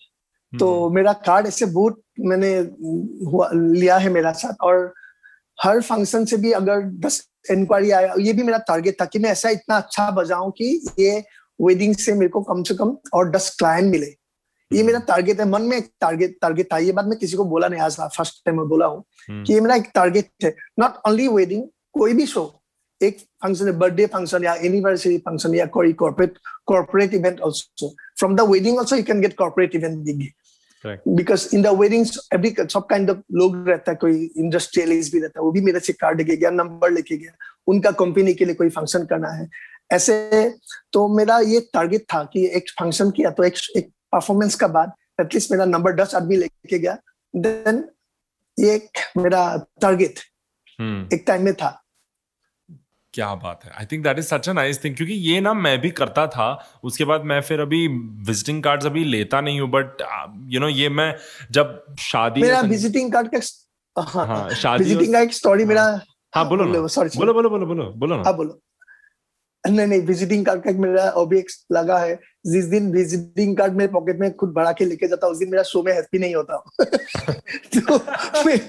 [0.52, 2.52] तो मेरा कार्ड ऐसे बहुत मैंने
[3.30, 4.92] हुआ लिया है मेरा साथ और
[5.58, 9.30] हर फ़ंक्शन से भी अगर दस इंक्वायरी आया ये भी मेरा टारगेट था कि मैं
[9.30, 11.24] ऐसा इतना अच्छा बजाऊं कि ये
[11.60, 14.06] वेडिंग से मेरे को कम से कम और दस क्लाइंट मिले।
[14.70, 17.44] ये मेरा टारगेट है। मन में एक टारगेट टारगेट था। ये बात मैं किसी को
[17.44, 20.96] बोला नहीं। आज फ़र्स्ट टाइम मैं बोला हूँ कि ये मेरा एक टारगेट है। नॉट
[21.08, 22.52] ओनली वेडिंग कोई भी शो
[23.00, 28.40] एक फ़ंक्शन बर्थडे फ़ंक्शन या एनिवर्सरी फ़ंक्शन या कोई corporate corporate event also from the
[28.50, 30.26] wedding also you can get corporate event big
[31.08, 35.40] because in the weddings every सब काइंड ऑफ़ लोग रहता है। कोई इंडस्ट्रियलिस्ट भी रहता
[35.40, 37.32] है। वो भी मेरे से कार्ड लेके गया नंबर लेके गया।
[37.66, 39.48] उनका कंपनी के लिए कोई फ़ंक्शन करना है।
[39.90, 40.14] ऐसे
[40.92, 44.92] तो मेरा ये टारगेट था कि एक फ़ंक्शन किया तो एक एक परफॉर्मेंस का बाद
[45.20, 46.96] एटलीस्ट मेरा नंबर दस आदमी लेके गया।
[47.34, 47.84] देन
[48.58, 49.42] ये एक मेरा
[49.80, 50.18] टारगेट
[51.12, 51.82] एक टाइम में था।
[53.14, 55.80] क्या बात है। I think that is such a nice thing क्योंकि ये ना मैं
[55.80, 56.48] भी करता था
[56.84, 57.86] उसके बाद मैं फिर अभी
[58.26, 60.02] विजिटिंग कार्ड्स अभी लेता नहीं हूँ बट
[60.52, 61.14] यू नो ये मैं
[61.50, 65.84] जब शादी मेरा विजिटिंग कार्ड का हाँ, हाँ शादी विजिटिंग का एक स्टोरी हाँ, मेरा
[66.34, 68.60] हाँ बोलो ना। सॉरी बोलो बोलो बोलो बोलो बोलो ना। हाँ बोलो।
[69.70, 73.92] नहीं नहीं विजिटिंग कार्ड का एक मेरा ऑब्जेक्ट लगा है। जिस दिन विजिटिंग कार्ड मेरे
[73.92, 76.56] पॉकेट में खुद बढ़ा के लेके जाता उस दिन मेरा शो में हैप्पी नहीं होता।
[77.76, 77.98] तो
[78.46, 78.60] मैं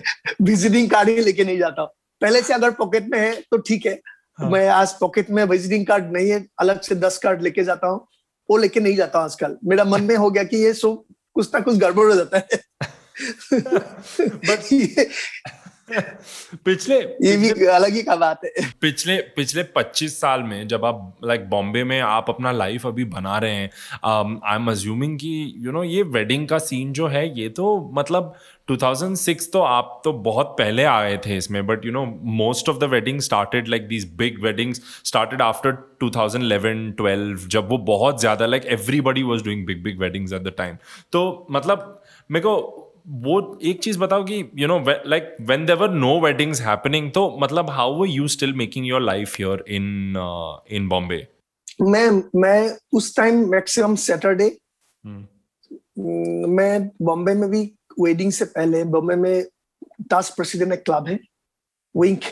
[0.42, 1.84] विजिटिंग कार्ड ही लेके नहीं जाता।
[2.22, 4.00] पहले से अगर पॉकेट में है तो ठीक है।
[4.40, 4.50] हाँ.
[4.50, 8.08] मैं आज पॉकेट में विजिटिंग कार्ड नहीं है अलग से दस कार्ड लेके जाता हूँ
[8.50, 10.94] वो लेके नहीं जाता हूँ आजकल। मेरा मन में हो गया कि ये शो
[11.34, 12.62] कुछ ना कुछ गड़बड़ हो जाता है।
[14.22, 15.10] बट ये
[16.66, 21.18] पिछले ये भी अलग ही का बात है। पिछले पिछले 25 साल में जब आप
[21.24, 23.70] लाइक like, बॉम्बे में आप अपना लाइफ अभी बना रहे हैं
[24.46, 27.50] आई एम अज्यूमिंग कि यू you नो know, ये वेडिंग का सीन जो है ये
[27.50, 28.34] तो मतलब
[28.72, 32.84] 2006 तो आप तो बहुत पहले आए थे इसमें but you know most of the
[32.84, 38.66] wedding started like these big weddings started after 2011 12 जब वो बहुत ज़्यादा like
[38.66, 40.76] everybody was doing big big weddings at the time
[41.12, 41.94] तो मतलब
[42.32, 47.12] मेरे को वो एक चीज़ बताओ कि you know like when there no weddings happening
[47.12, 50.16] तो मतलब how were you still making your life here in
[50.72, 51.26] in Bombay
[51.82, 52.60] मैं मैं
[52.94, 54.56] उस टाइम मैक्सिमम सैटरडे
[56.50, 57.62] मैं बॉम्बे में भी
[58.00, 59.44] वेडिंग से पहले बॉम्बे में
[60.10, 61.20] टास्क प्रेसिडेंट एक क्लब है
[61.96, 62.24] विंक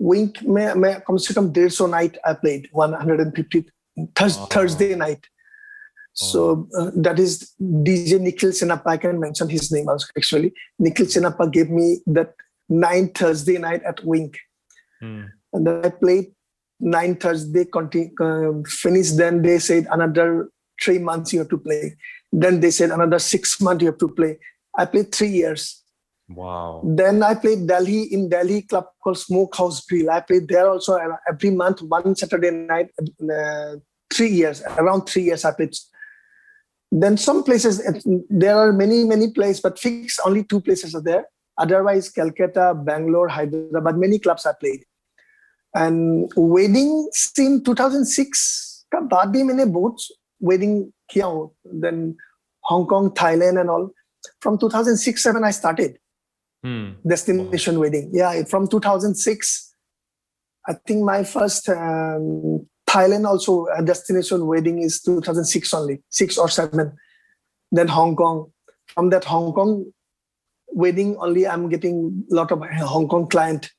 [0.00, 3.60] विंक में मैं कम से कम डेढ़ सौ night I played one hundred and fifty
[4.20, 5.26] Thursday night
[6.18, 8.86] So uh, that is DJ Nikhil Sinappa.
[8.86, 10.52] I can mention his name also, actually.
[10.80, 12.34] Nikhil Sinappa gave me that
[12.68, 14.36] nine Thursday night at Wink.
[15.00, 15.28] Mm.
[15.52, 16.32] And then I played
[16.80, 19.16] nine Thursday, continue, uh, finished.
[19.16, 20.50] Then they said another
[20.82, 21.96] three months you have to play.
[22.32, 24.38] Then they said another six months you have to play.
[24.76, 25.84] I played three years.
[26.28, 26.82] Wow.
[26.84, 30.10] Then I played Delhi in Delhi club called Smokehouse Grill.
[30.10, 30.98] I played there also
[31.30, 33.76] every month, one Saturday night, uh,
[34.12, 35.74] three years, around three years I played
[36.91, 37.81] then some places
[38.29, 41.25] there are many many places but fixed only two places are there
[41.57, 44.83] otherwise calcutta bangalore hyderabad many clubs i played
[45.75, 49.97] and wedding scene 2006 का बाद भी मैंने बहुत
[50.49, 50.75] wedding
[51.11, 51.49] किया हूँ
[51.81, 52.15] then
[52.71, 53.89] Hong Kong Thailand and all
[54.39, 55.97] from 2006 7 I started
[56.63, 56.91] hmm.
[57.07, 57.81] destination wow.
[57.81, 59.75] wedding yeah from 2006
[60.67, 66.49] I think my first um, Thailand also a destination wedding is 2006 only, six or
[66.49, 66.93] seven.
[67.71, 68.51] Then Hong Kong.
[68.93, 69.91] From that Hong Kong
[70.67, 72.61] wedding only, I'm getting a lot of
[72.93, 73.71] Hong Kong client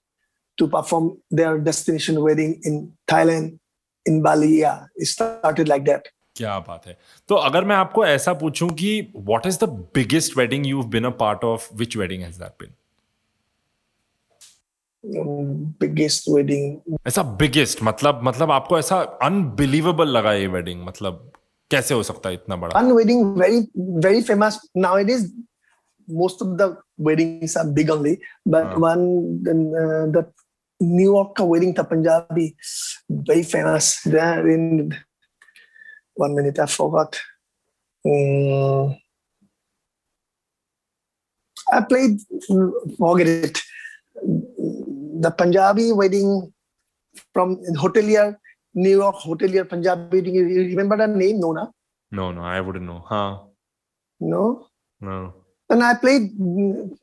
[0.58, 3.58] to perform their destination wedding in Thailand,
[4.06, 4.60] in Bali.
[4.60, 6.08] Yeah, it started like that.
[6.36, 6.96] क्या बात है
[7.28, 11.10] तो अगर मैं आपको ऐसा पूछूं कि what is the biggest wedding you been a
[11.20, 12.72] part of which wedding has that been
[15.03, 21.31] biggest wedding ऐसा बिगेस्ट मतलब मतलब आपको ऐसा अनबिलीवेबल लगा ये वेडिंग मतलब
[21.71, 22.81] कैसे हो सकता है इतना बड़ा?
[22.93, 23.59] Wedding very
[23.99, 25.31] very famous now it is
[26.07, 29.05] most of the weddings big only but one
[30.11, 30.25] the
[30.81, 32.45] New York का वेडिंग था Punjabi
[33.11, 34.89] very famous in
[36.19, 37.15] one minute I forgot
[41.73, 42.19] I played
[42.93, 43.57] forget it
[45.19, 46.51] the Punjabi wedding
[47.33, 48.37] from hotelier,
[48.73, 50.35] New York hotelier Punjabi wedding.
[50.35, 51.39] You remember the name?
[51.39, 51.67] No, na?
[52.11, 53.03] No, no, I wouldn't know.
[53.05, 53.39] Huh?
[54.19, 54.67] No?
[55.01, 55.33] No.
[55.69, 56.97] And I played mm,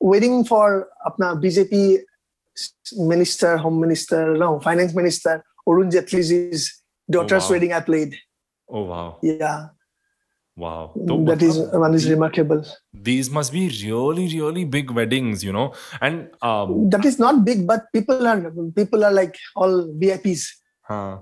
[0.00, 2.00] wedding for apna BJP
[2.96, 7.52] minister, home minister, no, finance minister, Arun Jaitley's daughter's oh, wow.
[7.52, 8.16] wedding I played.
[8.68, 9.18] Oh, wow.
[9.22, 9.68] Yeah.
[10.60, 10.92] Wow.
[11.26, 12.62] That is one is remarkable.
[12.92, 15.72] These must be really, really big weddings, you know.
[16.02, 20.42] And um, that is not big, but people are people are like all VIPs.
[20.82, 21.20] Huh.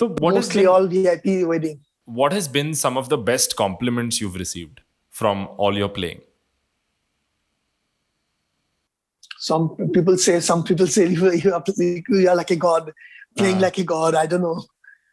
[0.00, 1.78] So what Mostly been, all VIP wedding.
[2.04, 4.80] What has been some of the best compliments you've received
[5.12, 6.22] from all your playing?
[9.38, 12.92] Some people say, some people say you are, you are like a god,
[13.36, 14.16] playing uh, like a god.
[14.16, 14.64] I don't know.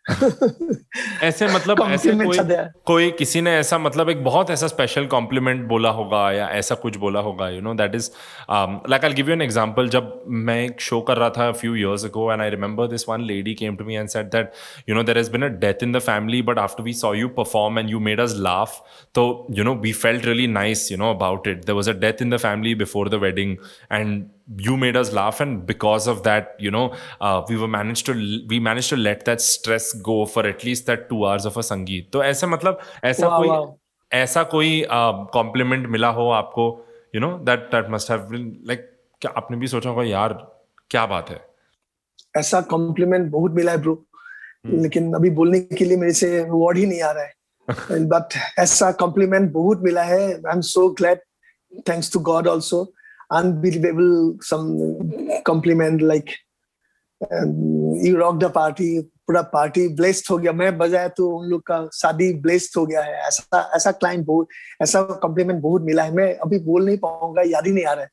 [1.24, 2.38] ऐसे मतलब ऐसे कोई
[2.86, 6.98] कोई किसी ने ऐसा मतलब एक बहुत ऐसा स्पेशल कॉम्प्लीमेंट बोला होगा या ऐसा कुछ
[6.98, 8.10] बोला होगा you know that is
[8.52, 12.06] like I give you an example जब मैं एक शो कर रहा था few years
[12.06, 14.52] ago and I remember this one lady came to me and said that
[14.90, 17.28] you know there has been a death in the family but after we saw you
[17.38, 18.82] perform and you made us laugh
[19.16, 22.22] तो you know we felt really nice you know about it there was a death
[22.22, 23.56] in the family before the wedding
[23.92, 24.24] and
[24.58, 28.14] you made us laugh and because of that you know uh, we were managed to
[28.48, 31.64] we managed to let that stress go for at least that two hours of a
[31.64, 33.70] संगीत तो ऐसे मतलब ऐसा wow, कोई wow.
[34.14, 34.86] ऐसा कोई
[35.34, 36.86] complement uh, मिला हो आपको
[37.16, 40.58] you know that that must have been like क्या आपने भी सोचा होगा यार
[40.90, 41.46] क्या बात है?
[42.38, 44.06] ऐसा कॉम्प्लीमेंट बहुत मिला है ब्रो
[44.68, 44.82] hmm.
[44.82, 47.34] लेकिन अभी बोलने के लिए मेरे से वर्ड ही नहीं आ रहा है.
[47.92, 50.34] बट ऐसा कॉम्प्लीमेंट बहुत मिला है.
[50.34, 51.20] I am so glad
[51.90, 52.94] thanks to God also
[53.32, 54.66] unbelievable some
[55.46, 56.32] compliment like
[57.32, 61.90] um, you the party पूरा पार्टी ब्लेस्ड हो गया। मैं बजाया तो उन लोग का
[61.94, 64.48] शादी ब्लेस्ड हो गया है। ऐसा ऐसा क्लाइंट बहुत
[64.82, 68.04] ऐसा कॉम्प्लीमेंट बहुत मिला है। मैं अभी बोल नहीं पाऊँगा याद ही नहीं आ रहा
[68.04, 68.10] है।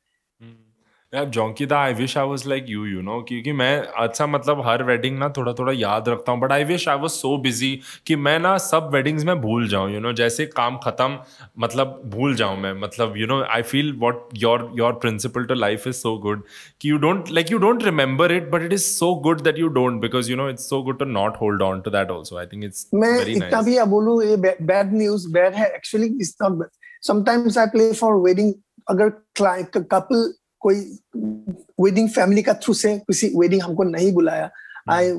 [1.13, 4.81] यार जोंकीदा I wish I was like you you know क्योंकि मैं अच्छा मतलब हर
[4.83, 7.69] वेडिंग ना थोड़ा थोड़ा याद रखता हूँ but I wish I was so busy
[8.07, 11.17] कि मैं ना सब वेडिंग्स में भूल जाऊँ यू नो जैसे काम खत्म
[11.59, 15.87] मतलब भूल जाऊँ मैं मतलब you know I feel what your your principle to life
[15.87, 16.43] is so good
[16.81, 19.67] कि you don't like you don't remember it but it is so good that you
[19.73, 22.45] don't because you know it's so good to not hold on to that also I
[22.45, 26.67] think it's मैं इतना भी बोलूँ ये bad news bad है actually it's not
[27.03, 28.53] sometimes I play for wedding
[28.87, 29.09] अगर
[29.83, 30.80] couple कोई
[31.80, 34.50] wedding family का through से किसी वेडिंग हमको नहीं बुलाया
[34.90, 35.12] I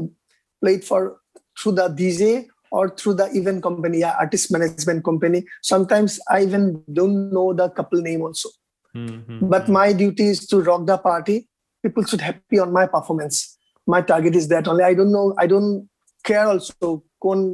[0.62, 1.16] played for
[1.62, 2.34] through the DJ
[2.72, 6.66] or through the event company yeah, artist management company sometimes i even
[6.98, 8.50] don't know the couple name also
[8.96, 9.38] mm-hmm.
[9.54, 11.38] but my duty is to rock the party
[11.84, 13.40] people should happy on my performance
[13.88, 15.88] my target is that only i don't know i don't
[16.32, 16.92] care also
[17.26, 17.46] कौन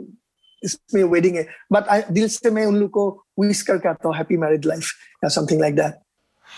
[0.63, 3.03] इसमें wedding है but दिल से मैं उन लोग को
[3.39, 4.89] wish करके आता हूँ हैप्पी मैरिड लाइफ
[5.23, 5.99] या something like that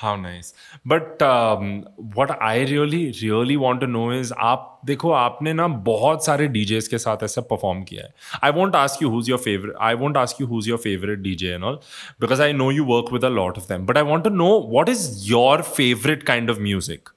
[0.00, 0.54] How nice.
[0.84, 6.24] But um, what I really really want to know is आप देखो आपने ना बहुत
[6.24, 8.12] सारे DJs के साथ ऐसा perform किया है.
[8.48, 9.76] I won't ask you who's your favorite.
[9.90, 11.80] I won't ask you who's your favorite DJ and all
[12.26, 13.86] because I know you work with a lot of them.
[13.92, 17.14] But I want to know what is your favorite kind of music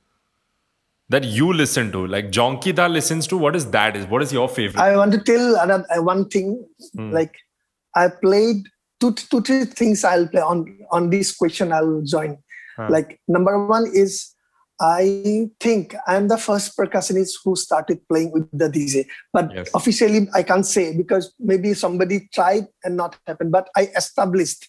[1.09, 2.05] that you listen to.
[2.07, 3.38] Like Jonky Da listens to.
[3.38, 3.95] What is that?
[3.95, 4.82] Is what is your favorite?
[4.82, 6.53] I want to tell another, uh, one thing.
[6.95, 7.11] Hmm.
[7.11, 7.36] Like
[7.95, 8.69] I played
[8.99, 10.03] two two three things.
[10.03, 11.71] I'll play on on this question.
[11.71, 12.38] I'll join.
[12.82, 12.88] Huh.
[12.89, 14.34] Like number one is
[14.82, 19.05] I think I'm the first percussionist who started playing with the DJ.
[19.32, 19.69] But yes.
[19.75, 23.51] officially, I can't say because maybe somebody tried and not happened.
[23.51, 24.67] But I established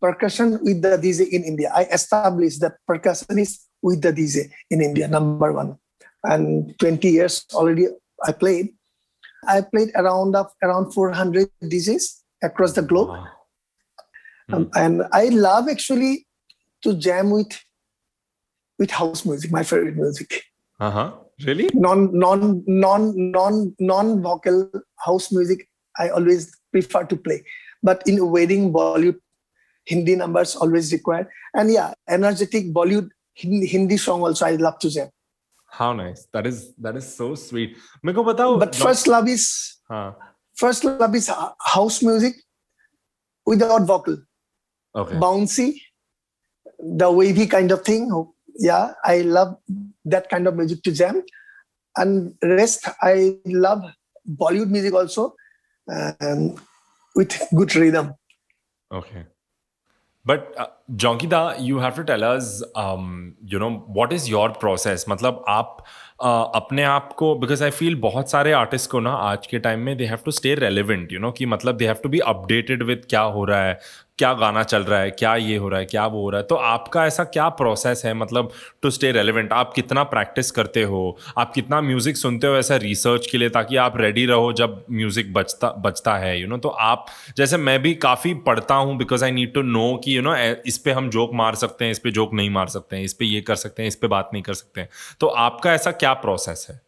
[0.00, 1.70] percussion with the DJ in India.
[1.74, 5.76] I established the percussionist with the DJ in India, number one.
[6.24, 7.88] And 20 years already
[8.24, 8.70] I played.
[9.46, 13.08] I played around of, around 400 DJs across the globe.
[13.08, 13.26] Wow.
[14.52, 14.70] Um, hmm.
[14.74, 16.26] and I love actually
[16.82, 17.52] to jam with
[18.78, 20.42] with house music, my favorite music.
[20.78, 21.12] Uh huh.
[21.46, 21.68] Really?
[21.74, 25.68] Non non non non non vocal house music.
[25.98, 27.42] I always prefer to play,
[27.82, 29.18] but in wedding Bollywood,
[29.86, 31.26] Hindi numbers always required.
[31.54, 35.08] And yeah, energetic Bollywood Hindi song also I love to jam.
[35.66, 36.26] How nice.
[36.32, 37.76] That is that is so sweet.
[38.04, 40.14] मेरे को But first love is हाँ.
[40.54, 42.34] first love is house music
[43.46, 44.18] without vocal.
[44.94, 45.16] Okay.
[45.16, 45.80] Bouncy,
[46.79, 48.09] the wavy kind of thing.
[48.57, 49.57] Yeah, I love
[50.05, 51.23] that kind of music to jam.
[51.97, 53.83] And rest, I love
[54.29, 55.35] Bollywood music also
[55.91, 56.55] um,
[57.15, 58.13] with good rhythm.
[58.91, 59.25] Okay.
[60.25, 65.05] But uh, Jonkida, you have to tell us, um, you know, what is your process?
[65.09, 65.77] मतलब आप
[66.23, 69.79] uh, अपने आप को because I feel बहुत सारे artist को ना आज के टाइम
[69.79, 72.83] में they have to stay relevant you know कि मतलब they have to be updated
[72.83, 73.79] with क्या हो रहा है
[74.20, 76.46] क्या गाना चल रहा है, क्या ये हो रहा है, क्या वो हो रहा है?
[76.46, 78.50] तो आपका ऐसा क्या प्रोसेस है मतलब
[78.82, 81.18] टू स्टे रेलिवेंट आप कितना प्रैक्टिस करते हो?
[81.38, 85.32] आप कितना म्यूज़िक सुनते हो ऐसा रिसर्च के लिए ताकि आप रेडी रहो जब म्यूज़िक
[85.32, 86.62] बचता बचता है यू you नो know?
[86.62, 87.06] तो आप,
[87.36, 90.34] जैसे मैं भी काफ़ी पढ़ता हूँ because I need to know कि यू नो
[90.66, 93.12] इस पर हम जोक मार सकते हैं, इस पर जोक नहीं मार सकते हैं, इस
[93.12, 94.88] पर ये कर सकते हैं, इस पर बात नहीं कर सकते हैं।
[95.20, 96.80] तो आपका ऐसा क्या प्रोसेस है?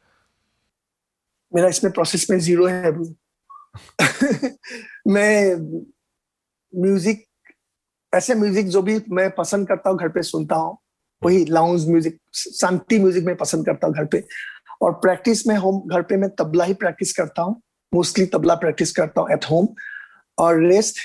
[1.52, 2.92] मेरा इसमें प्रोसेस में ज़ीरो है
[5.08, 5.56] मैं
[6.74, 7.24] म्यूज़िक
[8.12, 10.76] ऐसे म्यूज़िक जो भी मैं पसंद करता हूँ, घर पे सुनता हूँ,
[11.22, 14.22] वही लाउंज म्यूज़िक शांति म्यूज़िक मैं पसंद करता हूँ घर पे।
[14.82, 17.60] और प्रैक्टिस में होम, घर पे मैं तबला ही प्रैक्टिस करता हूँ
[17.92, 19.68] मोस्टली तबला प्रैक्टिस करता हूँ एट होम
[20.38, 20.98] और रेस्ट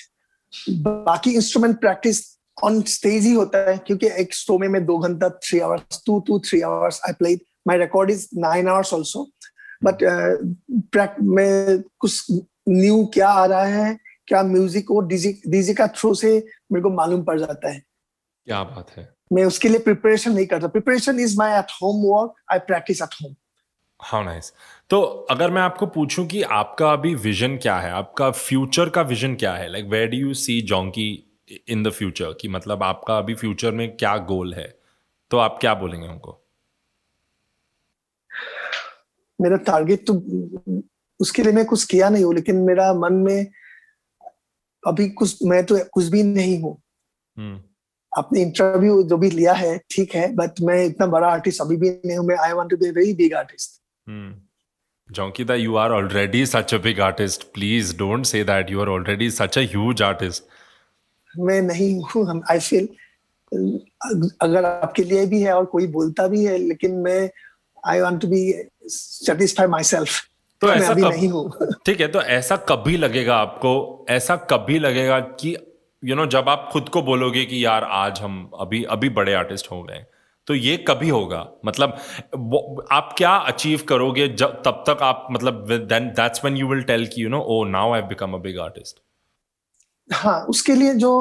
[0.82, 2.22] बाकी इंस्ट्रूमेंट प्रैक्टिस
[2.64, 6.20] ऑन स्टेज ही होता है, क्योंकि एक शो में मैं दो घंटा three hours two
[6.28, 9.30] two three hours I played my record is nine hours also
[9.84, 10.04] but
[11.22, 12.26] मैं कुछ
[12.70, 13.98] न्यू क्या आ रहा है
[14.28, 16.32] क्या म्यूज़िक वो डीजी डीजी का थ्रू से
[16.72, 17.80] मेरे को मालूम पड़ जाता है।
[18.48, 22.34] क्या बात है। मैं उसके लिए प्रिपरेशन नहीं करता। Preparation is my at home work
[22.52, 23.36] I practice at home
[24.00, 24.52] how nice
[24.90, 25.02] तो
[25.32, 29.54] अगर मैं आपको पूछूँ कि आपका अभी विजन क्या है आपका फ्यूचर का विजन क्या
[29.54, 29.72] है?
[29.72, 31.08] Like where do you see Jonqui
[31.68, 34.68] in the future कि मतलब आपका अभी फ्यूचर में क्या गोल है?
[35.32, 36.42] तो आप क्या बोलेंगे उनको?
[39.40, 40.14] मेरा टारगेट तो
[41.20, 43.48] उसके लिए मैं कुछ किया नहीं हूँ लेकिन मेरा मन में
[44.88, 46.78] अभी कुछ मैं तो कुछ भी नहीं हूँ
[47.38, 47.60] हम्म।
[48.12, 51.90] अपने इंटरव्यू जो भी लिया है ठीक है बट मैं इतना बड़ा आर्टिस्ट अभी भी
[51.90, 53.82] नहीं हूँ मैं I want to be very big artist
[55.10, 57.54] Jonkida, you are already such a big artist.
[57.54, 58.70] Please don't say that.
[58.70, 60.44] You are already such a huge artist.
[61.32, 62.88] मैं नहीं हूँ आई फील
[64.42, 67.30] अगर आपके लिए भी है और कोई बोलता भी है लेकिन मैं
[67.84, 68.42] I want to be
[68.90, 70.20] satisfy my self
[70.62, 71.52] तो ऐसा कब नहीं हूँ।
[71.86, 76.32] ठीक है तो ऐसा कभी लगेगा आपको ऐसा कभी लगेगा कि यू you नो know,
[76.32, 80.06] जब आप खुद को बोलोगे कि यार आज हम अभी अभी बड़े आर्टिस्ट हो गए
[80.48, 81.40] तो ये कभी होगा?
[81.66, 81.98] मतलब
[82.92, 87.08] आप क्या अचीव करोगे जब तब तक आप मतलब then that's when you will tell
[87.08, 89.00] कि you know oh now I have become a big artist
[90.14, 91.20] हाँ उसके लिए जो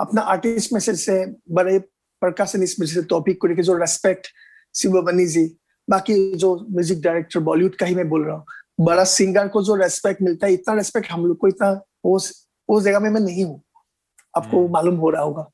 [0.00, 1.78] अपना आर्टिस्ट मैसेज से बड़े
[2.22, 4.26] प्रकाशनिस्ट में जैसे टॉपिक को लेकर जो रेस्पेक्ट
[4.74, 5.44] शिवबनी जी
[5.88, 8.44] बाकी जो म्यूज़िक डायरेक्टर बॉलीवुड का ही मैं बोल रहा हूँ।
[8.80, 12.82] बड़ा सिंगर को जो रेस्पेक्ट मिलता है इतना रेस्पेक्ट हम लोग को इतना उस उस
[12.82, 13.62] जगह में मैं नहीं हूँ।
[14.36, 14.70] आपको hmm.
[14.70, 15.50] मालूम हो रहा होगा।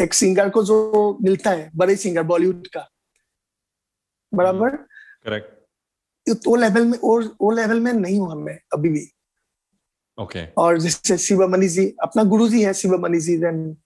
[0.00, 2.90] एक सिंगर को जो मिलता है बड़े सिंगर बॉलीवुड का।
[4.34, 4.70] बराबर?
[4.70, 9.10] करेक्ट वो लेवल में और वो लेवल में नहीं हूँ हमें अभी भी।
[10.22, 10.54] Okay okay.
[10.56, 13.76] और जैसे शिवमणि जी अपना गुरु जी है शिवमणि जी देन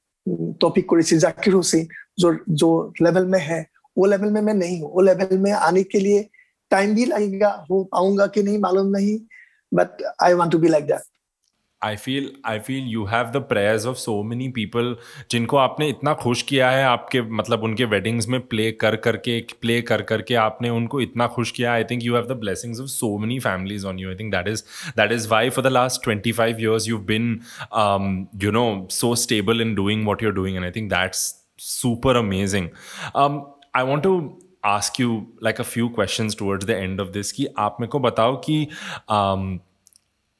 [0.60, 1.88] टॉपिक को जाकिर हुसैन
[2.18, 3.66] जो जो लेवल में है
[3.98, 6.30] वो लेवल में मैं नहीं हूँ। वो लेवल में आने के लिए
[6.70, 9.18] टाइम भी लगेगा, हो पाऊँगा कि नहीं मालूम नहीं
[9.74, 11.00] but I want to be like that
[11.82, 14.96] I feel I feel you have the prayers of so many people
[15.30, 19.80] जिनको आपने इतना खुश किया है, आपके मतलब उनके वेडिंग्स में प्ले कर करके प्ले
[19.82, 23.16] कर करके आपने उनको इतना खुश किया I think you have the blessings of so
[23.18, 24.62] many families on you I think that is
[24.96, 27.40] that is why for the last twenty five years you been
[28.44, 32.68] you know so stable in doing what you're doing and I think that's super amazing
[33.16, 37.46] I want to ask you like a few question towards the end of this कि
[37.58, 38.68] आप मेरे को बताओ कि
[39.12, 39.58] um,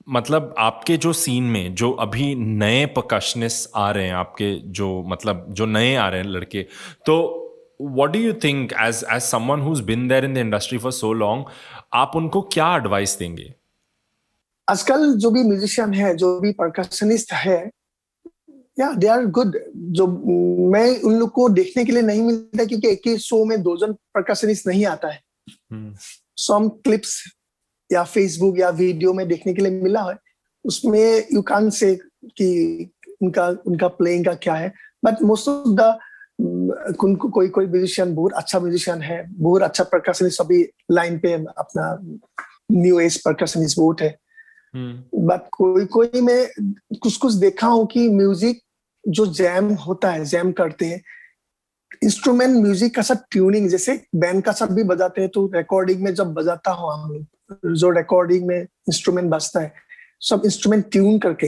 [0.09, 5.47] मतलब आपके जो scene में जो अभी नए प्रकाशनिस्ट आ रहे हैं आपके जो मतलब
[5.51, 6.63] जो नए आ रहे हैं लड़के
[7.07, 7.17] तो
[7.81, 11.13] what do you think as as someone who's been there in the industry for so
[11.13, 11.45] long
[11.93, 13.55] आप उनको क्या एडवाइस देंगे?
[14.71, 17.71] आजकल जो भी म्यूजिशियन है जो भी प्रकाशनिस्ट है
[18.79, 20.07] या दे आर गुड जो
[20.71, 23.77] मैं उन लोग को देखने के लिए नहीं मिलता क्योंकि एक ही शो में दो
[23.77, 25.21] जन प्रकाशनिस्ट नहीं आता है।
[26.37, 26.71] Some hmm.
[26.85, 27.25] क्लिप्स
[27.93, 30.17] या फेसबुक या वीडियो में देखने के लिए मिला है।
[30.65, 31.95] उसमें यू कान से
[32.25, 32.49] कि
[33.23, 34.73] उनका उनका प्लेइंग का क्या है।
[35.05, 35.99] बट मोस्ट ऑफ़ द
[36.97, 41.99] कोई कोई म्यूजिशियन बहुत अच्छा म्यूजिशियन है बहुत अच्छा प्रकाशनिस्ट अभी लाइन पे अपना
[42.73, 44.20] न्यू एज प्रकाशनिस्ट बहुत है।
[44.77, 45.49] But hmm.
[45.53, 46.51] कोई कोई मैं
[46.99, 48.63] कुछ कुछ देखा हूँ कि म्यूज़िक
[49.09, 51.03] जो जैम होता है जैम करते हैं
[52.05, 56.15] इंस्ट्रूमेंट म्यूज़िक का सब ट्यूनिंग जैसे बैंड का सब भी बजाते हैं तो रिकॉर्डिंग में
[56.15, 59.73] जब बजाता हूँ हम लोग जो रिकॉर्डिंग में इंस्ट्रूमेंट बजता है
[60.21, 61.47] सब इंस्ट्रूमेंट ट्यून करके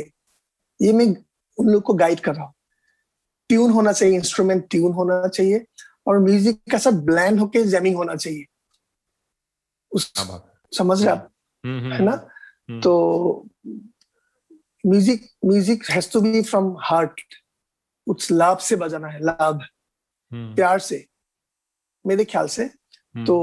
[0.83, 1.17] ये मैं
[1.59, 2.55] उन लोग को गाइड कर रहा हूँ।
[3.49, 5.67] ट्यून होना चाहिए इंस्ट्रूमेंट ट्यून होना चाहिए
[6.07, 8.45] और म्यूज़िक का सब ब्लैंड होके जैमिंग होना चाहिए।
[9.93, 10.13] उस
[10.77, 11.31] समझ रहे आप?
[11.65, 12.13] हम्म, हम्म, है ना?
[12.13, 12.32] हम्म।
[12.69, 13.47] तो
[14.85, 17.21] music music has to be from heart
[18.07, 19.61] उस लाभ से बजाना है लाभ।
[20.33, 21.05] प्यार से।
[22.05, 22.67] मेरे ख्याल से।
[23.27, 23.37] तो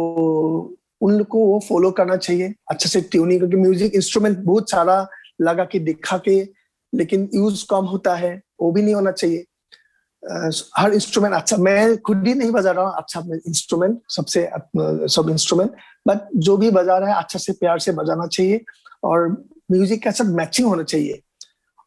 [1.01, 5.05] उन लोग को वो फॉलो करना चाहिए। अच्छे से ट्यूनिंग क्योंकि म्यूज़िक इंस्ट्रूमेंट बहुत सारा
[5.41, 6.41] लगा के दिखा के
[6.93, 9.45] लेकिन यूज़ कम होता है। वो भी नहीं होना चाहिए।
[10.77, 14.49] हर इंस्ट्रूमेंट अच्छा मैं खुद ही नहीं बजा रहा हूँ। अच्छा इंस्ट्रूमेंट सबसे
[15.13, 15.75] सब इंस्ट्रूमेंट
[16.07, 18.63] बट जो भी बजा रहा है अच्छा से प्यार से बजाना चाहिए।
[19.03, 19.29] और
[19.71, 21.21] म्यूज़िक का सब मैचिंग होना चाहिए।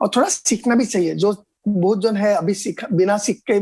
[0.01, 1.35] और थोड़ा सीखना भी चाहिए। जो
[1.69, 3.59] बहुत जन है अभी सीख बिना सीख के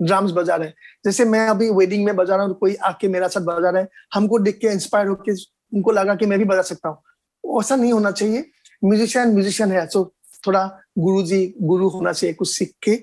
[0.00, 0.74] ड्राम्स बजा रहे हैं।
[1.04, 3.88] जैसे मैं अभी वेडिंग में बजा रहा हूँ कोई आके मेरा साथ बजा रहे हैं
[4.14, 5.32] हमको देख के इंस्पायर होके
[5.76, 8.44] उनको लगा कि मैं भी बजा सकता हूँ। ऐसा नहीं होना चाहिए।
[8.84, 10.04] म्यूजिशियन म्यूजिशियन है तो
[10.46, 10.64] थोड़ा
[10.98, 13.02] गुरु जी गुरु होना चाहिए कुछ सीख के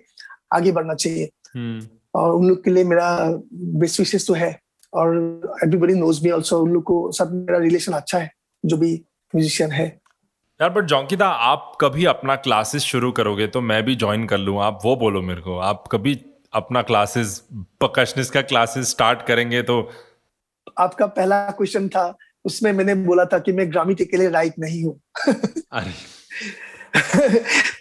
[0.54, 1.90] आगे बढ़ना चाहिए। hmm.
[2.16, 3.08] और उन लोग के लिए मेरा
[3.54, 4.60] बेस्ट विशेष तो है।
[4.94, 5.16] और
[5.64, 8.32] एवरीबडी नोज़ मी ऑल्सो उन लोग को सब मेरा रिलेशन अच्छा है
[8.64, 8.96] जो भी
[9.34, 9.88] म्यूजिशियन है।
[10.60, 14.60] यार बट जोंकिता आप कभी अपना क्लासेस शुरू करोगे तो मैं भी ज्वाइन कर लूँ।
[14.62, 16.20] आप वो बोलो मेरे को। आप कभी
[16.54, 17.42] अपना क्लासेस
[17.82, 19.82] पकशनिस का क्लासेस स्टार्ट करेंगे तो
[20.80, 24.84] आपका पहला क्वेश्चन था उसमें मैंने बोला था कि मैं ग्रामीण के लिए राइट नहीं
[24.84, 25.00] हूँ।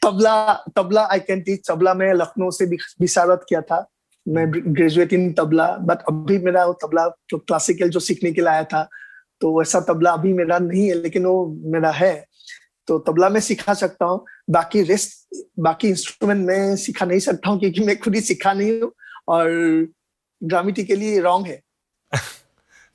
[0.04, 2.64] Tabla tabla I can teach tabla में लखनऊ से
[3.00, 3.86] विशारत किया था।
[4.26, 8.50] मैं ग्रेजुएट इन तबला बट अभी मेरा वो तबला जो क्लासिकल जो सीखने के लिए
[8.50, 8.88] आया था
[9.40, 12.26] तो ऐसा तबला अभी मेरा नहीं है, लेकिन वो मेरा है।
[12.88, 17.58] तो तबला में सिखा सकता हूँ, बाकी रेस्ट बाकी इंस्ट्रूमेंट में सिखा नहीं सकता हूँ,
[17.60, 18.92] क्योंकि मैं खुद ही सिखा नहीं हूँ
[19.28, 19.48] और
[20.42, 21.60] ग्रामिटी के लिए रॉन्ग है।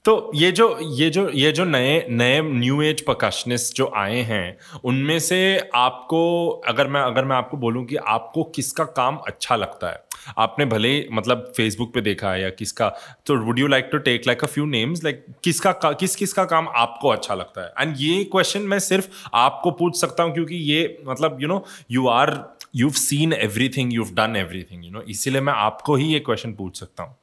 [0.05, 4.57] तो ये जो ये जो ये जो नए नए न्यू एज प्रकाशनिस्ट जो आए हैं
[4.83, 5.37] उनमें से
[5.75, 10.03] आपको अगर मैं अगर मैं आपको बोलूँ कि आपको किसका काम अच्छा लगता है?
[10.37, 12.89] आपने भले मतलब फेसबुक पे देखा है या किसका
[13.25, 16.33] तो would you like to take like a few names like किसका का, किस किस
[16.33, 17.73] का काम आपको अच्छा लगता है?
[17.79, 22.07] एंड ये क्वेश्चन मैं सिर्फ़ आपको पूछ सकता हूँ क्योंकि ये मतलब you know you
[22.09, 22.37] are
[22.75, 26.79] you seen everything you done everything you know इसीलिए मैं आपको ही ये क्वेश्चन पूछ
[26.79, 27.15] सकता हूँ।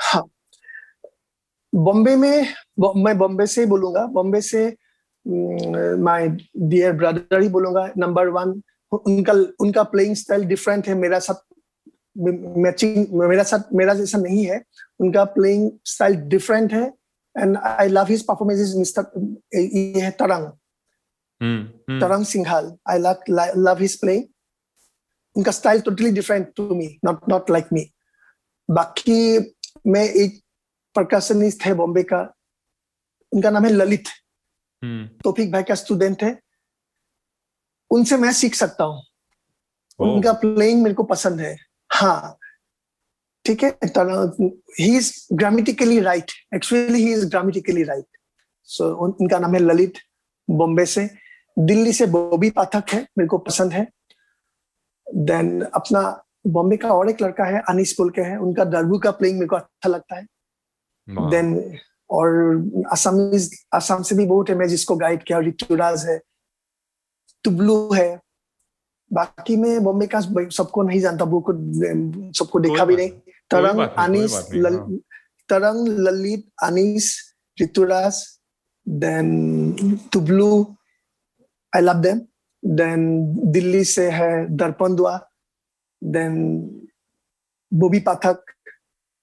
[0.00, 0.28] हाँ
[1.72, 2.46] बॉम्बे में
[2.96, 4.66] मैं बॉम्बे से ही बोलूँगा। बॉम्बे से
[5.26, 8.60] माय डियर ब्रदर ही बोलूँगा नंबर वन
[8.92, 11.44] उनका उनका प्लेइंग स्टाइल डिफरेंट है। मेरा साथ
[12.18, 14.62] मैचिंग मेरा साथ मेरा जैसा नहीं है।
[15.00, 16.84] उनका प्लेइंग स्टाइल डिफरेंट है।
[17.36, 19.02] And I love his performance is mister
[19.54, 20.46] ये है Tarang
[22.00, 24.24] Tarang Singhal I love love his playing
[25.36, 27.86] उनका style totally different to me not not like me
[28.68, 29.38] बाकी
[29.86, 30.40] मैं एक
[30.94, 32.34] प्रकाशनिस्ट है बॉम्बे का।
[33.32, 34.04] उनका नाम है ललित।
[34.82, 36.40] हम्म। तोफिक भाई का स्टूडेंट है।
[37.90, 39.02] उनसे मैं सीख सकता हूँ।
[39.98, 41.56] उनका प्लेइंग मेरे को पसंद है।
[41.92, 42.38] हाँ।
[43.44, 43.78] ठीक है?
[44.80, 48.04] He is grammatically right actually he is grammatically right
[48.64, 49.94] so उनका नाम है ललित
[50.50, 51.10] बॉम्बे से।
[51.58, 53.86] दिल्ली से बॉबी पाठक है मेरे को पसंद है।
[55.14, 59.10] देन अपना बॉम्बे का और एक लड़का है अनिस पुल के है। उनका दरबू का
[59.10, 60.26] प्लेइंग मेरे को अच्छा लगता है।
[61.08, 61.78] देन
[62.10, 62.28] और
[62.92, 66.20] असमीज असम से भी बहुत है मैं जिसको गाइड किया ऋतुराज है
[67.44, 68.20] टुबलू है।
[69.10, 71.52] बाकी मैं बॉम्बे का सबको नहीं जानता वो को
[72.32, 73.10] सबको देखा भी नहीं।
[73.50, 74.34] Tarang Anis.
[75.48, 78.22] Tarang Lalit Anis Rituraj
[78.88, 80.76] then Tublu
[81.76, 82.20] I love them
[82.64, 83.02] then
[83.52, 85.18] Delhi से है Darpan Dua
[86.02, 86.34] then
[87.72, 88.44] Bobby Pathak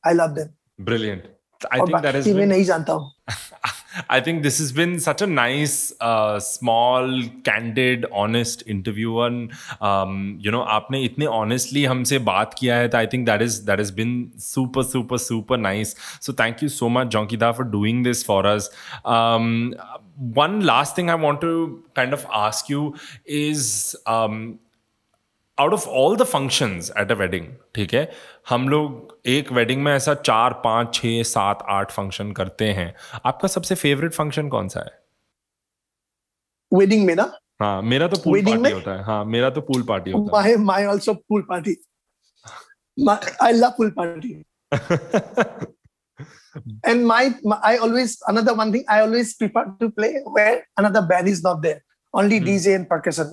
[0.07, 1.38] I love them brilliant
[1.71, 2.27] I think that is.
[2.27, 3.11] मैं नहीं जानता हूँ
[4.07, 9.19] I think this has been such a nice, uh, small, candid, honest interview.
[9.21, 9.51] And
[9.81, 12.89] um, you know, आपने इतने honestly हमसे बात किया है.
[12.93, 15.95] I think that is that has been super, super, super nice.
[16.19, 18.69] So thank you so much, Jonkida, for doing this for us.
[19.03, 19.75] Um,
[20.39, 22.95] one last thing I want to kind of ask you
[23.25, 23.95] is.
[24.05, 24.59] Um,
[25.59, 28.11] out of all the functions at a wedding ठीक है
[28.49, 32.93] हम लोग एक wedding में ऐसा चार पाँच छह सात आठ फ़ंक्शन करते हैं।
[33.25, 34.97] आपका सबसे फेवरेट फ़ंक्शन कौन सा है?
[36.73, 37.31] वेडिंग में ना?
[37.61, 38.71] हाँ मेरा तो पूल पार्टी में?
[38.73, 41.75] होता है। हाँ मेरा तो पूल पार्टी होता है। My also pool party
[43.43, 44.43] I love pool party
[46.89, 51.01] and my, my, i always another one thing i always prefer to play where another
[51.11, 51.81] band is not there.
[52.13, 52.47] Only hmm.
[52.47, 53.27] dj and percussion.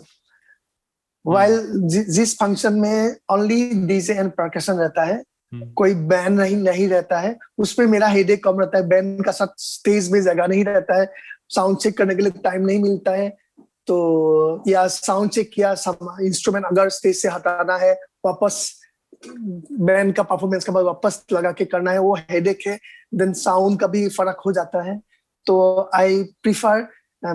[1.26, 5.72] While जिस function में only DJ and percussion रहता है hmm.
[5.76, 9.54] कोई band नहीं नहीं रहता है उसमें मेरा हेडेक कम रहता है बैंड का साथ
[9.60, 11.10] स्टेज में जगह नहीं रहता है
[11.48, 13.28] साउंड चेक करने के लिए टाइम नहीं मिलता है
[13.86, 15.72] तो या साउंड चेक किया
[16.22, 17.92] इंस्ट्रूमेंट अगर स्टेज से हटाना है
[18.24, 18.72] वापस
[19.26, 22.78] बैंड का परफॉर्मेंस के बाद वापस लगा के करना है वो हेडेक है
[23.14, 25.00] देन साउंड का भी फ़र्क हो जाता है
[25.46, 25.58] तो
[25.94, 26.86] आई प्रिफर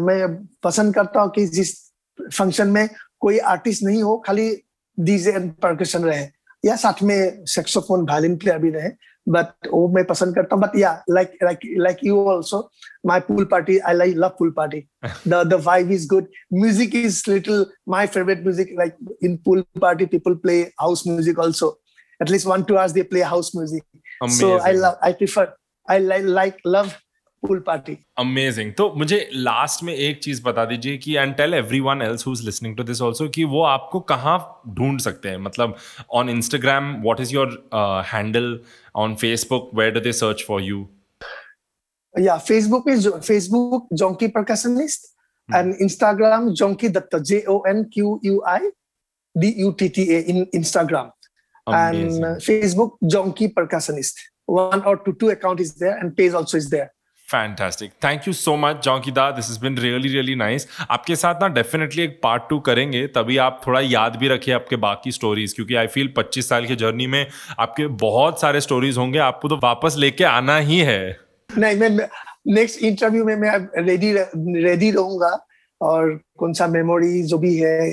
[0.02, 1.76] मैं पसंद करता हूँ कि जिस
[2.20, 2.88] फ़ंक्शन में
[3.22, 4.50] कोई आर्टिस्ट नहीं हो खाली
[4.98, 6.28] डीजे एंड परकशन रहे।
[6.64, 8.90] या साथ में सेक्सोफोन वायलिन प्लेयर भी रहे
[9.28, 12.60] बट वो मैं पसंद करता हूँ। बट या like like like you also
[13.08, 14.84] my pool party I like love pool party
[15.28, 20.06] the the vibe is good music is little my favourite music like in pool party
[20.16, 21.78] people play house music also
[22.20, 25.56] at least one two hours they play house music so I love I prefer
[25.88, 26.92] I like love
[27.44, 27.98] pool party.
[28.20, 32.34] Amazing तो मुझे last में एक चीज़ बता दीजिए कि and tell everyone else who
[32.78, 34.38] to this also कि वो आपको कहाँ
[34.78, 35.38] ढूंढ सकते हैं?
[35.38, 35.76] मतलब
[36.20, 37.70] on Instagram what is your
[38.14, 38.60] handle
[38.96, 40.88] on Facebook where do they search for you
[42.20, 48.42] या Facebook is Facebook Jonqui percussionist and Instagram Jonqui Dutta J O N Q U
[48.48, 48.70] I
[49.36, 50.20] D U T T A
[50.56, 51.12] Instagram
[51.68, 56.66] and Facebook Jonqui percussionist one or two two account is there and page also is
[56.72, 56.88] there.
[57.32, 61.48] Fantastic thank you so much जॉन्कीदा this is been really really nice आपके साथ ना
[61.50, 65.76] definitely एक part two करेंगे, तभी आप थोड़ा याद भी रखिए आपके बाकी स्टोरीज क्योंकि
[65.76, 67.26] आई फील 25 साल की जर्नी में
[67.60, 71.18] आपके बहुत सारे स्टोरीज होंगे, आपको तो वापस लेके आना ही है।
[71.50, 72.08] नहीं, मैं
[72.48, 74.12] नेक्स्ट इंटरव्यू में मैं रेडी
[74.64, 75.38] रेडी रहूँगा,
[75.82, 77.92] और कौन सा मेमोरी जो भी है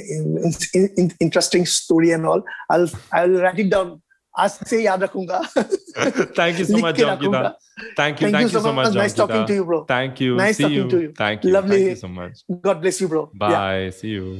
[1.21, 3.99] interesting story and all I I write it down
[4.40, 7.50] आज से याद रखूंगा thank you so much Jogita
[8.00, 10.90] thank you thank you so much nice talking to you bro thank you nice talking
[10.92, 14.18] to you thank you lovely thank you so much god bless you bro bye see
[14.18, 14.36] you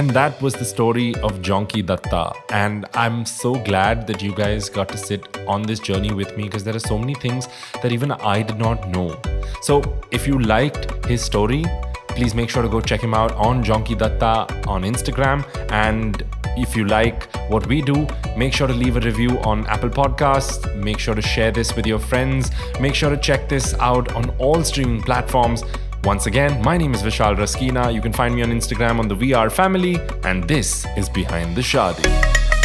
[0.00, 2.20] And that was the story of Jonky Datta.
[2.50, 6.44] And I'm so glad that you guys got to sit on this journey with me
[6.44, 7.48] because there are so many things
[7.82, 9.20] that even I did not know.
[9.60, 9.76] So
[10.10, 11.62] if you liked his story,
[12.08, 14.32] please make sure to go check him out on Jonky Datta
[14.66, 16.24] on Instagram and
[16.57, 20.75] if you like what we do, make sure to leave a review on Apple Podcasts.
[20.75, 22.51] Make sure to share this with your friends.
[22.79, 25.63] Make sure to check this out on all streaming platforms.
[26.03, 27.93] Once again, my name is Vishal Raskina.
[27.93, 31.61] You can find me on Instagram on the VR family, and this is Behind the
[31.61, 32.56] Shadi.